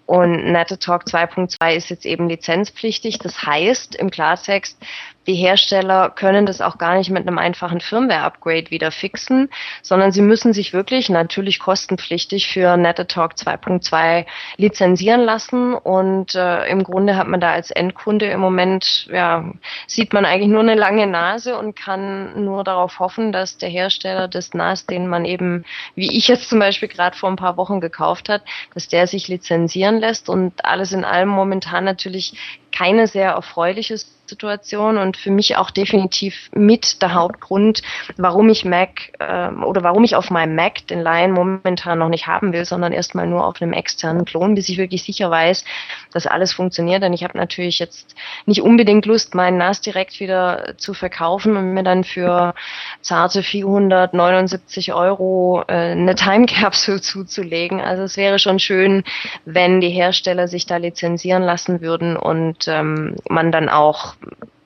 Und 0.06 0.52
NetAtalk 0.52 1.04
2.2 1.04 1.76
ist 1.76 1.90
jetzt 1.90 2.06
eben 2.06 2.28
lizenzpflichtig. 2.28 3.20
Das 3.20 3.46
heißt 3.46 3.96
im 3.96 4.10
Klartext, 4.10 4.78
die 5.28 5.36
Hersteller 5.36 6.10
können 6.10 6.46
das 6.46 6.62
auch 6.62 6.78
gar 6.78 6.98
nicht 6.98 7.10
mit 7.10 7.28
einem 7.28 7.38
einfachen 7.38 7.80
Firmware-Upgrade 7.80 8.72
wieder 8.72 8.92
fixen, 8.92 9.50
sondern 9.82 10.12
sie 10.12 10.22
müssen 10.22 10.54
sich 10.54 10.74
wirklich 10.74 11.10
natürlich 11.10 11.60
kostenpflichtig 11.60 12.48
für 12.48 12.76
NetAtalk 12.78 13.34
2.2 13.34 14.26
lizenzieren 14.58 15.22
lassen. 15.22 15.74
Und 15.74 16.36
äh, 16.36 16.66
im 16.68 16.84
Grunde 16.84 17.16
hat 17.16 17.28
man 17.28 17.40
da 17.40 17.52
als 17.52 17.72
Endkunde 17.72 18.26
im 18.26 18.40
Moment, 18.40 19.08
ja, 19.12 19.46
sieht 19.88 20.14
man 20.14 20.26
eigentlich 20.26 20.50
nur 20.50 20.62
eine 20.62 20.76
lange 20.76 21.08
Nase 21.08 21.58
und 21.58 21.76
kann 21.76 22.44
nur 22.44 22.64
darauf 22.64 23.00
hoffen, 23.00 23.32
dass 23.32 23.58
der 23.58 23.70
Hersteller 23.70 24.28
des 24.28 24.54
NAS, 24.54 24.86
den 24.86 25.08
man 25.08 25.26
eben, 25.26 25.64
wie 25.96 26.18
ich 26.18 26.28
jetzt 26.28 26.50
zum 26.50 26.60
Beispiel 26.60 26.90
gerade 26.90 27.18
vor 27.18 27.30
ein 27.30 27.38
paar 27.38 27.58
Wochen 27.58 27.80
gekauft 27.80 28.30
hat, 28.30 28.44
dass 28.74 28.88
der 28.88 29.08
sich 29.08 29.28
lizenzieren 29.28 30.00
lässt 30.00 30.30
und 30.30 30.66
alles 30.66 30.92
in 30.92 31.06
allem 31.06 31.30
momentan 31.30 31.86
natürlich 31.86 32.62
keine 32.74 33.08
sehr 33.08 33.32
erfreuliche 33.32 33.98
Situation 34.26 34.98
und 34.98 35.18
für 35.18 35.32
mich 35.32 35.58
auch 35.58 35.70
definitiv 35.70 36.50
mit 36.54 37.02
der 37.02 37.14
Hauptgrund, 37.14 37.82
warum 38.18 38.50
ich 38.50 38.64
Mac 38.64 39.12
äh, 39.20 39.50
oder 39.50 39.84
warum 39.84 40.04
ich 40.04 40.16
auf 40.16 40.32
meinem 40.32 40.56
Mac 40.56 40.88
den 40.88 41.04
Lion 41.04 41.32
momentan 41.32 42.00
noch 42.00 42.10
nicht 42.10 42.26
haben 42.26 42.54
will, 42.54 42.66
sondern 42.66 42.94
erstmal 42.94 43.28
nur 43.28 43.46
auf 43.46 43.62
einem 43.62 43.74
externen 43.74 44.24
Klon, 44.26 44.56
bis 44.56 44.70
ich 44.70 44.78
wirklich 44.78 45.04
sicher 45.04 45.30
weiß, 45.30 45.66
dass 46.14 46.26
alles 46.26 46.54
funktioniert. 46.54 47.04
Denn 47.04 47.14
ich 47.14 47.24
habe 47.24 47.38
natürlich 47.38 47.80
jetzt 47.80 48.16
nicht 48.46 48.62
unbedingt 48.62 49.06
Lust, 49.06 49.36
meinen 49.36 49.58
NAS 49.58 49.82
direkt 49.82 50.20
wieder 50.20 50.76
zu 50.78 50.94
verkaufen 50.94 51.58
und 51.58 51.74
mir 51.74 51.84
dann 51.84 52.04
für 52.04 52.54
zarte 53.02 53.44
479 53.44 54.94
Euro 54.94 55.64
äh, 55.68 55.92
eine 55.92 56.16
Time 56.16 56.46
Capsule 56.46 57.02
zuzulegen. 57.02 57.82
Also 57.82 58.04
es 58.04 58.16
wäre 58.16 58.40
schon 58.40 58.60
schön, 58.60 59.04
wenn 59.46 59.82
die 59.82 59.90
Hersteller 59.90 60.48
sich 60.48 60.66
da 60.66 60.78
lizenzieren 60.78 61.44
lassen 61.44 61.82
würden 61.82 62.16
und 62.16 62.63
ähm, 62.68 63.16
man 63.30 63.52
dann 63.52 63.70
auch 63.70 64.16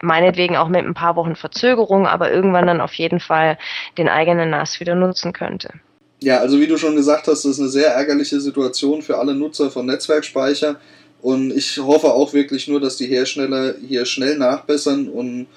meinetwegen 0.02 0.56
auch 0.58 0.68
mit 0.68 0.86
ein 0.86 0.94
paar 0.94 1.16
Wochen 1.16 1.36
Verzögerung, 1.36 2.08
aber 2.08 2.32
irgendwann 2.32 2.68
dann 2.68 2.82
auf 2.82 2.94
jeden 2.94 3.20
Fall 3.20 3.58
den 3.98 4.10
eigenen 4.10 4.52
NAS 4.52 4.80
wieder 4.80 4.96
nutzen 4.96 5.34
könnte. 5.34 5.70
Ja, 6.20 6.40
also 6.40 6.60
wie 6.60 6.68
du 6.68 6.78
schon 6.78 6.96
gesagt 6.96 7.28
hast, 7.28 7.46
das 7.46 7.52
ist 7.52 7.60
eine 7.60 7.70
sehr 7.70 7.90
ärgerliche 7.90 8.40
Situation 8.40 9.02
für 9.02 9.18
alle 9.18 9.36
Nutzer 9.36 9.70
von 9.70 9.86
Netzwerkspeicher. 9.86 10.80
Und 11.22 11.52
ich 11.52 11.78
hoffe 11.78 12.14
auch 12.14 12.34
wirklich 12.34 12.68
nur, 12.68 12.80
dass 12.80 12.98
die 12.98 13.08
Hersteller 13.08 13.76
hier 13.88 14.06
schnell 14.06 14.38
nachbessern. 14.38 15.10
Und 15.10 15.48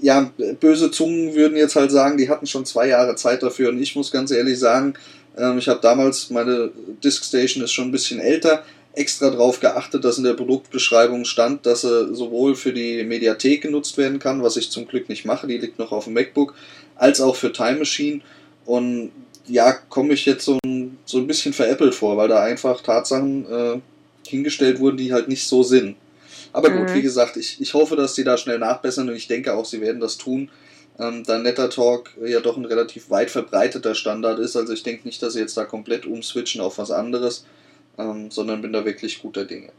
ja, 0.00 0.30
böse 0.60 0.90
Zungen 0.90 1.34
würden 1.34 1.56
jetzt 1.56 1.76
halt 1.76 1.90
sagen, 1.90 2.18
die 2.18 2.28
hatten 2.28 2.46
schon 2.46 2.66
zwei 2.66 2.88
Jahre 2.88 3.14
Zeit 3.16 3.42
dafür. 3.42 3.70
Und 3.70 3.80
ich 3.80 3.96
muss 3.96 4.10
ganz 4.10 4.30
ehrlich 4.30 4.58
sagen, 4.58 4.94
ähm, 5.38 5.58
ich 5.58 5.68
habe 5.68 5.80
damals, 5.80 6.30
meine 6.30 6.70
Diskstation 7.02 7.64
ist 7.64 7.72
schon 7.72 7.88
ein 7.88 7.92
bisschen 7.92 8.20
älter, 8.20 8.64
extra 8.94 9.30
darauf 9.30 9.60
geachtet, 9.60 10.04
dass 10.04 10.18
in 10.18 10.24
der 10.24 10.34
Produktbeschreibung 10.34 11.24
stand, 11.24 11.64
dass 11.64 11.84
er 11.84 12.14
sowohl 12.14 12.54
für 12.54 12.72
die 12.72 13.04
Mediathek 13.04 13.62
genutzt 13.62 13.96
werden 13.96 14.18
kann, 14.18 14.42
was 14.42 14.56
ich 14.56 14.70
zum 14.70 14.86
Glück 14.86 15.08
nicht 15.08 15.24
mache, 15.24 15.46
die 15.46 15.58
liegt 15.58 15.78
noch 15.78 15.92
auf 15.92 16.04
dem 16.04 16.12
MacBook, 16.14 16.54
als 16.96 17.20
auch 17.20 17.36
für 17.36 17.52
Time 17.52 17.78
Machine. 17.78 18.20
Und 18.66 19.10
ja, 19.46 19.72
komme 19.72 20.12
ich 20.12 20.26
jetzt 20.26 20.44
so 20.44 20.58
ein, 20.64 20.98
so 21.04 21.18
ein 21.18 21.26
bisschen 21.26 21.52
veräppelt 21.52 21.94
vor, 21.94 22.16
weil 22.16 22.28
da 22.28 22.42
einfach 22.42 22.82
Tatsachen 22.82 23.46
äh, 23.50 23.80
hingestellt 24.28 24.78
wurden, 24.78 24.98
die 24.98 25.12
halt 25.12 25.28
nicht 25.28 25.46
so 25.46 25.62
sind. 25.62 25.96
Aber 26.52 26.70
mhm. 26.70 26.80
gut, 26.80 26.94
wie 26.94 27.02
gesagt, 27.02 27.36
ich, 27.36 27.60
ich 27.60 27.74
hoffe, 27.74 27.96
dass 27.96 28.14
die 28.14 28.24
da 28.24 28.36
schnell 28.36 28.58
nachbessern 28.58 29.08
und 29.08 29.16
ich 29.16 29.26
denke 29.26 29.54
auch, 29.54 29.64
sie 29.64 29.80
werden 29.80 30.00
das 30.00 30.18
tun, 30.18 30.50
ähm, 30.98 31.24
da 31.24 31.38
NetterTalk 31.38 32.10
ja 32.24 32.40
doch 32.40 32.58
ein 32.58 32.66
relativ 32.66 33.08
weit 33.08 33.30
verbreiteter 33.30 33.94
Standard 33.94 34.38
ist. 34.38 34.56
Also 34.56 34.74
ich 34.74 34.82
denke 34.82 35.06
nicht, 35.08 35.22
dass 35.22 35.32
sie 35.32 35.40
jetzt 35.40 35.56
da 35.56 35.64
komplett 35.64 36.04
umswitchen 36.04 36.60
auf 36.60 36.76
was 36.76 36.90
anderes 36.90 37.46
ähm, 37.98 38.30
sondern 38.30 38.62
bin 38.62 38.72
da 38.72 38.84
wirklich 38.84 39.20
guter 39.20 39.44
Dinge. 39.44 39.70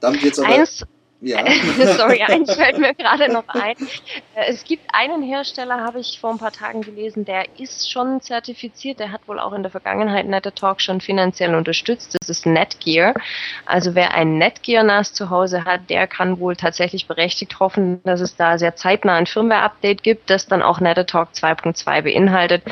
Damit 0.00 0.22
jetzt 0.22 0.40
aber. 0.40 0.48
Eins, 0.48 0.84
ja. 1.22 1.44
Sorry, 1.96 2.20
eins 2.26 2.52
fällt 2.52 2.78
mir 2.78 2.94
gerade 2.94 3.32
noch 3.32 3.46
ein. 3.48 3.76
Äh, 4.34 4.46
es 4.48 4.64
gibt 4.64 4.82
einen 4.92 5.22
Hersteller, 5.22 5.80
habe 5.80 6.00
ich 6.00 6.18
vor 6.20 6.30
ein 6.30 6.38
paar 6.38 6.50
Tagen 6.50 6.82
gelesen, 6.82 7.24
der 7.24 7.46
ist 7.60 7.90
schon 7.90 8.20
zertifiziert. 8.20 8.98
Der 8.98 9.12
hat 9.12 9.28
wohl 9.28 9.38
auch 9.38 9.52
in 9.52 9.62
der 9.62 9.70
Vergangenheit 9.70 10.26
NetTalk 10.26 10.80
schon 10.80 11.00
finanziell 11.00 11.54
unterstützt. 11.54 12.16
Das 12.20 12.28
ist 12.28 12.44
Netgear. 12.44 13.14
Also 13.66 13.94
wer 13.94 14.14
ein 14.14 14.36
Netgear 14.36 14.82
NAS 14.82 15.12
zu 15.12 15.30
Hause 15.30 15.64
hat, 15.64 15.88
der 15.88 16.08
kann 16.08 16.40
wohl 16.40 16.56
tatsächlich 16.56 17.06
berechtigt 17.06 17.60
hoffen, 17.60 18.02
dass 18.02 18.20
es 18.20 18.34
da 18.34 18.58
sehr 18.58 18.74
zeitnah 18.74 19.14
ein 19.14 19.26
Firmware-Update 19.26 20.02
gibt, 20.02 20.28
das 20.28 20.48
dann 20.48 20.60
auch 20.60 20.80
NetTalk 20.80 21.28
2.2 21.34 22.02
beinhaltet. 22.02 22.64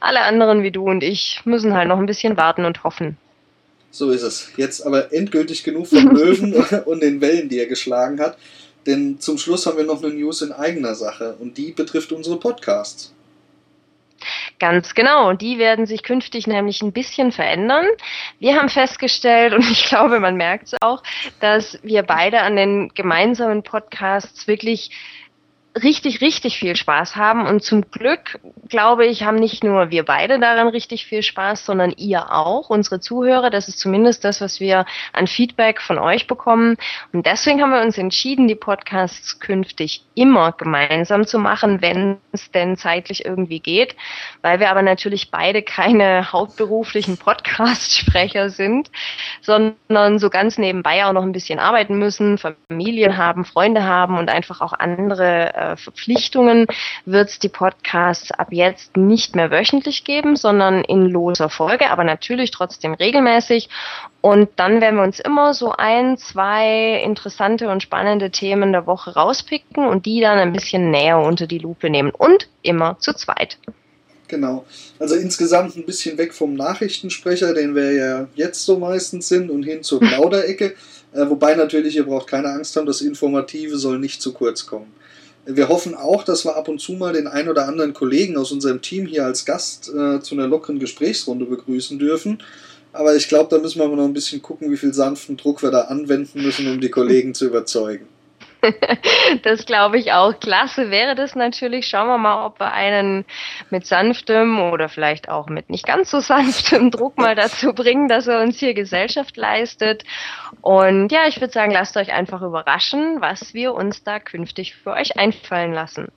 Alle 0.00 0.22
anderen 0.22 0.64
wie 0.64 0.72
du 0.72 0.84
und 0.84 1.04
ich 1.04 1.42
müssen 1.44 1.74
halt 1.74 1.86
noch 1.86 1.98
ein 1.98 2.06
bisschen 2.06 2.36
warten 2.36 2.64
und 2.64 2.82
hoffen. 2.82 3.16
So 3.94 4.10
ist 4.10 4.22
es. 4.22 4.50
Jetzt 4.56 4.84
aber 4.84 5.12
endgültig 5.12 5.62
genug 5.62 5.86
vom 5.86 6.08
Löwen 6.08 6.52
und 6.84 7.00
den 7.00 7.20
Wellen, 7.20 7.48
die 7.48 7.60
er 7.60 7.66
geschlagen 7.66 8.20
hat. 8.20 8.36
Denn 8.86 9.20
zum 9.20 9.38
Schluss 9.38 9.66
haben 9.66 9.78
wir 9.78 9.84
noch 9.84 10.02
eine 10.02 10.12
News 10.12 10.42
in 10.42 10.50
eigener 10.50 10.96
Sache 10.96 11.36
und 11.38 11.56
die 11.56 11.70
betrifft 11.70 12.10
unsere 12.10 12.40
Podcasts. 12.40 13.14
Ganz 14.58 14.94
genau. 14.94 15.28
Und 15.28 15.42
die 15.42 15.58
werden 15.58 15.86
sich 15.86 16.02
künftig 16.02 16.48
nämlich 16.48 16.82
ein 16.82 16.92
bisschen 16.92 17.30
verändern. 17.30 17.86
Wir 18.40 18.56
haben 18.56 18.68
festgestellt, 18.68 19.54
und 19.54 19.70
ich 19.70 19.84
glaube, 19.84 20.18
man 20.18 20.36
merkt 20.36 20.68
es 20.68 20.74
auch, 20.80 21.02
dass 21.40 21.78
wir 21.82 22.02
beide 22.02 22.40
an 22.40 22.56
den 22.56 22.90
gemeinsamen 22.94 23.62
Podcasts 23.62 24.48
wirklich 24.48 24.90
richtig, 25.82 26.20
richtig 26.20 26.58
viel 26.58 26.76
Spaß 26.76 27.16
haben. 27.16 27.46
Und 27.46 27.62
zum 27.62 27.90
Glück, 27.90 28.38
glaube 28.68 29.06
ich, 29.06 29.24
haben 29.24 29.36
nicht 29.36 29.64
nur 29.64 29.90
wir 29.90 30.04
beide 30.04 30.38
daran 30.38 30.68
richtig 30.68 31.06
viel 31.06 31.22
Spaß, 31.22 31.66
sondern 31.66 31.92
ihr 31.96 32.32
auch, 32.32 32.70
unsere 32.70 33.00
Zuhörer. 33.00 33.50
Das 33.50 33.68
ist 33.68 33.78
zumindest 33.78 34.24
das, 34.24 34.40
was 34.40 34.60
wir 34.60 34.86
an 35.12 35.26
Feedback 35.26 35.80
von 35.80 35.98
euch 35.98 36.26
bekommen. 36.26 36.76
Und 37.12 37.26
deswegen 37.26 37.60
haben 37.60 37.72
wir 37.72 37.82
uns 37.82 37.98
entschieden, 37.98 38.46
die 38.46 38.54
Podcasts 38.54 39.40
künftig 39.40 40.04
immer 40.14 40.52
gemeinsam 40.52 41.26
zu 41.26 41.38
machen, 41.38 41.82
wenn 41.82 42.18
es 42.32 42.50
denn 42.52 42.76
zeitlich 42.76 43.24
irgendwie 43.24 43.60
geht. 43.60 43.96
Weil 44.42 44.60
wir 44.60 44.70
aber 44.70 44.82
natürlich 44.82 45.30
beide 45.30 45.62
keine 45.62 46.32
hauptberuflichen 46.32 47.16
Podcast-Sprecher 47.16 48.48
sind, 48.48 48.90
sondern 49.40 50.18
so 50.18 50.30
ganz 50.30 50.56
nebenbei 50.56 51.04
auch 51.04 51.12
noch 51.12 51.22
ein 51.22 51.32
bisschen 51.32 51.58
arbeiten 51.58 51.98
müssen, 51.98 52.38
Familien 52.38 53.16
haben, 53.16 53.44
Freunde 53.44 53.82
haben 53.82 54.18
und 54.18 54.30
einfach 54.30 54.60
auch 54.60 54.72
andere 54.72 55.63
äh, 55.72 55.76
Verpflichtungen 55.76 56.66
wird 57.04 57.30
es 57.30 57.38
die 57.38 57.48
Podcasts 57.48 58.30
ab 58.30 58.48
jetzt 58.50 58.96
nicht 58.96 59.34
mehr 59.34 59.50
wöchentlich 59.50 60.04
geben, 60.04 60.36
sondern 60.36 60.84
in 60.84 61.06
loser 61.06 61.48
Folge, 61.48 61.90
aber 61.90 62.04
natürlich 62.04 62.50
trotzdem 62.50 62.94
regelmäßig. 62.94 63.68
Und 64.20 64.48
dann 64.56 64.80
werden 64.80 64.96
wir 64.96 65.02
uns 65.02 65.20
immer 65.20 65.54
so 65.54 65.72
ein, 65.72 66.16
zwei 66.16 67.02
interessante 67.04 67.68
und 67.68 67.82
spannende 67.82 68.30
Themen 68.30 68.72
der 68.72 68.86
Woche 68.86 69.14
rauspicken 69.14 69.86
und 69.86 70.06
die 70.06 70.20
dann 70.20 70.38
ein 70.38 70.52
bisschen 70.52 70.90
näher 70.90 71.18
unter 71.18 71.46
die 71.46 71.58
Lupe 71.58 71.90
nehmen. 71.90 72.10
Und 72.10 72.48
immer 72.62 72.98
zu 73.00 73.12
zweit. 73.14 73.58
Genau. 74.28 74.64
Also 74.98 75.14
insgesamt 75.14 75.76
ein 75.76 75.84
bisschen 75.84 76.16
weg 76.18 76.32
vom 76.32 76.54
Nachrichtensprecher, 76.54 77.54
den 77.54 77.74
wir 77.74 77.92
ja 77.92 78.28
jetzt 78.34 78.64
so 78.64 78.78
meistens 78.78 79.28
sind, 79.28 79.50
und 79.50 79.62
hin 79.62 79.82
zur 79.82 80.00
Plauderecke. 80.08 80.74
Äh, 81.12 81.28
wobei 81.28 81.54
natürlich, 81.54 81.96
ihr 81.96 82.04
braucht 82.04 82.28
keine 82.28 82.48
Angst 82.48 82.74
haben, 82.76 82.86
das 82.86 83.00
Informative 83.00 83.76
soll 83.76 83.98
nicht 83.98 84.20
zu 84.22 84.32
kurz 84.32 84.66
kommen. 84.66 84.92
Wir 85.46 85.68
hoffen 85.68 85.94
auch, 85.94 86.24
dass 86.24 86.44
wir 86.44 86.56
ab 86.56 86.68
und 86.68 86.80
zu 86.80 86.92
mal 86.92 87.12
den 87.12 87.26
ein 87.26 87.48
oder 87.48 87.68
anderen 87.68 87.92
Kollegen 87.92 88.36
aus 88.36 88.50
unserem 88.50 88.80
Team 88.80 89.06
hier 89.06 89.26
als 89.26 89.44
Gast 89.44 89.90
äh, 89.90 90.20
zu 90.20 90.34
einer 90.34 90.46
lockeren 90.46 90.78
Gesprächsrunde 90.78 91.44
begrüßen 91.44 91.98
dürfen. 91.98 92.42
Aber 92.92 93.14
ich 93.14 93.28
glaube, 93.28 93.50
da 93.50 93.58
müssen 93.60 93.80
wir 93.80 93.88
noch 93.88 94.04
ein 94.04 94.14
bisschen 94.14 94.40
gucken, 94.40 94.70
wie 94.70 94.76
viel 94.76 94.94
sanften 94.94 95.36
Druck 95.36 95.62
wir 95.62 95.70
da 95.70 95.82
anwenden 95.82 96.42
müssen, 96.42 96.70
um 96.70 96.80
die 96.80 96.90
Kollegen 96.90 97.34
zu 97.34 97.46
überzeugen. 97.46 98.06
das 99.42 99.66
glaube 99.66 99.98
ich 99.98 100.12
auch. 100.12 100.38
Klasse 100.38 100.90
wäre 100.90 101.14
das 101.14 101.34
natürlich. 101.34 101.86
Schauen 101.86 102.06
wir 102.06 102.18
mal, 102.18 102.46
ob 102.46 102.60
wir 102.60 102.72
einen 102.72 103.24
mit 103.70 103.86
sanftem 103.86 104.60
oder 104.60 104.88
vielleicht 104.88 105.28
auch 105.28 105.48
mit 105.48 105.70
nicht 105.70 105.86
ganz 105.86 106.10
so 106.10 106.20
sanftem 106.20 106.90
Druck 106.90 107.16
mal 107.18 107.34
dazu 107.34 107.72
bringen, 107.72 108.08
dass 108.08 108.26
er 108.26 108.42
uns 108.42 108.58
hier 108.58 108.74
Gesellschaft 108.74 109.36
leistet. 109.36 110.04
Und 110.60 111.10
ja, 111.12 111.26
ich 111.28 111.40
würde 111.40 111.52
sagen, 111.52 111.72
lasst 111.72 111.96
euch 111.96 112.12
einfach 112.12 112.42
überraschen, 112.42 113.20
was 113.20 113.54
wir 113.54 113.74
uns 113.74 114.02
da 114.02 114.18
künftig 114.20 114.74
für 114.74 114.92
euch 114.92 115.16
einfallen 115.18 115.72
lassen. 115.72 116.08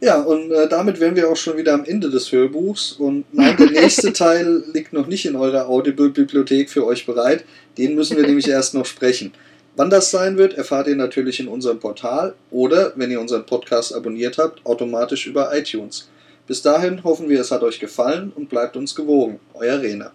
Ja, 0.00 0.20
und 0.20 0.52
äh, 0.52 0.68
damit 0.68 1.00
wären 1.00 1.16
wir 1.16 1.28
auch 1.28 1.36
schon 1.36 1.56
wieder 1.56 1.74
am 1.74 1.84
Ende 1.84 2.08
des 2.08 2.30
Hörbuchs. 2.30 2.92
Und 2.92 3.24
nein, 3.32 3.56
der 3.56 3.70
nächste 3.70 4.12
Teil 4.12 4.62
liegt 4.72 4.92
noch 4.92 5.08
nicht 5.08 5.26
in 5.26 5.34
eurer 5.34 5.68
Audible-Bibliothek 5.68 6.70
für 6.70 6.86
euch 6.86 7.04
bereit. 7.04 7.44
Den 7.78 7.96
müssen 7.96 8.16
wir 8.16 8.24
nämlich 8.24 8.48
erst 8.48 8.74
noch 8.74 8.86
sprechen. 8.86 9.32
Wann 9.78 9.90
das 9.90 10.10
sein 10.10 10.36
wird, 10.38 10.54
erfahrt 10.54 10.88
ihr 10.88 10.96
natürlich 10.96 11.38
in 11.38 11.46
unserem 11.46 11.78
Portal 11.78 12.34
oder, 12.50 12.94
wenn 12.96 13.12
ihr 13.12 13.20
unseren 13.20 13.46
Podcast 13.46 13.94
abonniert 13.94 14.36
habt, 14.36 14.66
automatisch 14.66 15.28
über 15.28 15.56
iTunes. 15.56 16.10
Bis 16.48 16.62
dahin 16.62 17.04
hoffen 17.04 17.28
wir, 17.28 17.40
es 17.40 17.52
hat 17.52 17.62
euch 17.62 17.78
gefallen 17.78 18.32
und 18.34 18.48
bleibt 18.48 18.76
uns 18.76 18.96
gewogen. 18.96 19.38
Euer 19.54 19.80
Rene. 19.80 20.10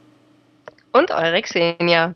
Und 0.92 1.12
eure 1.12 1.42
Xenia. 1.42 2.14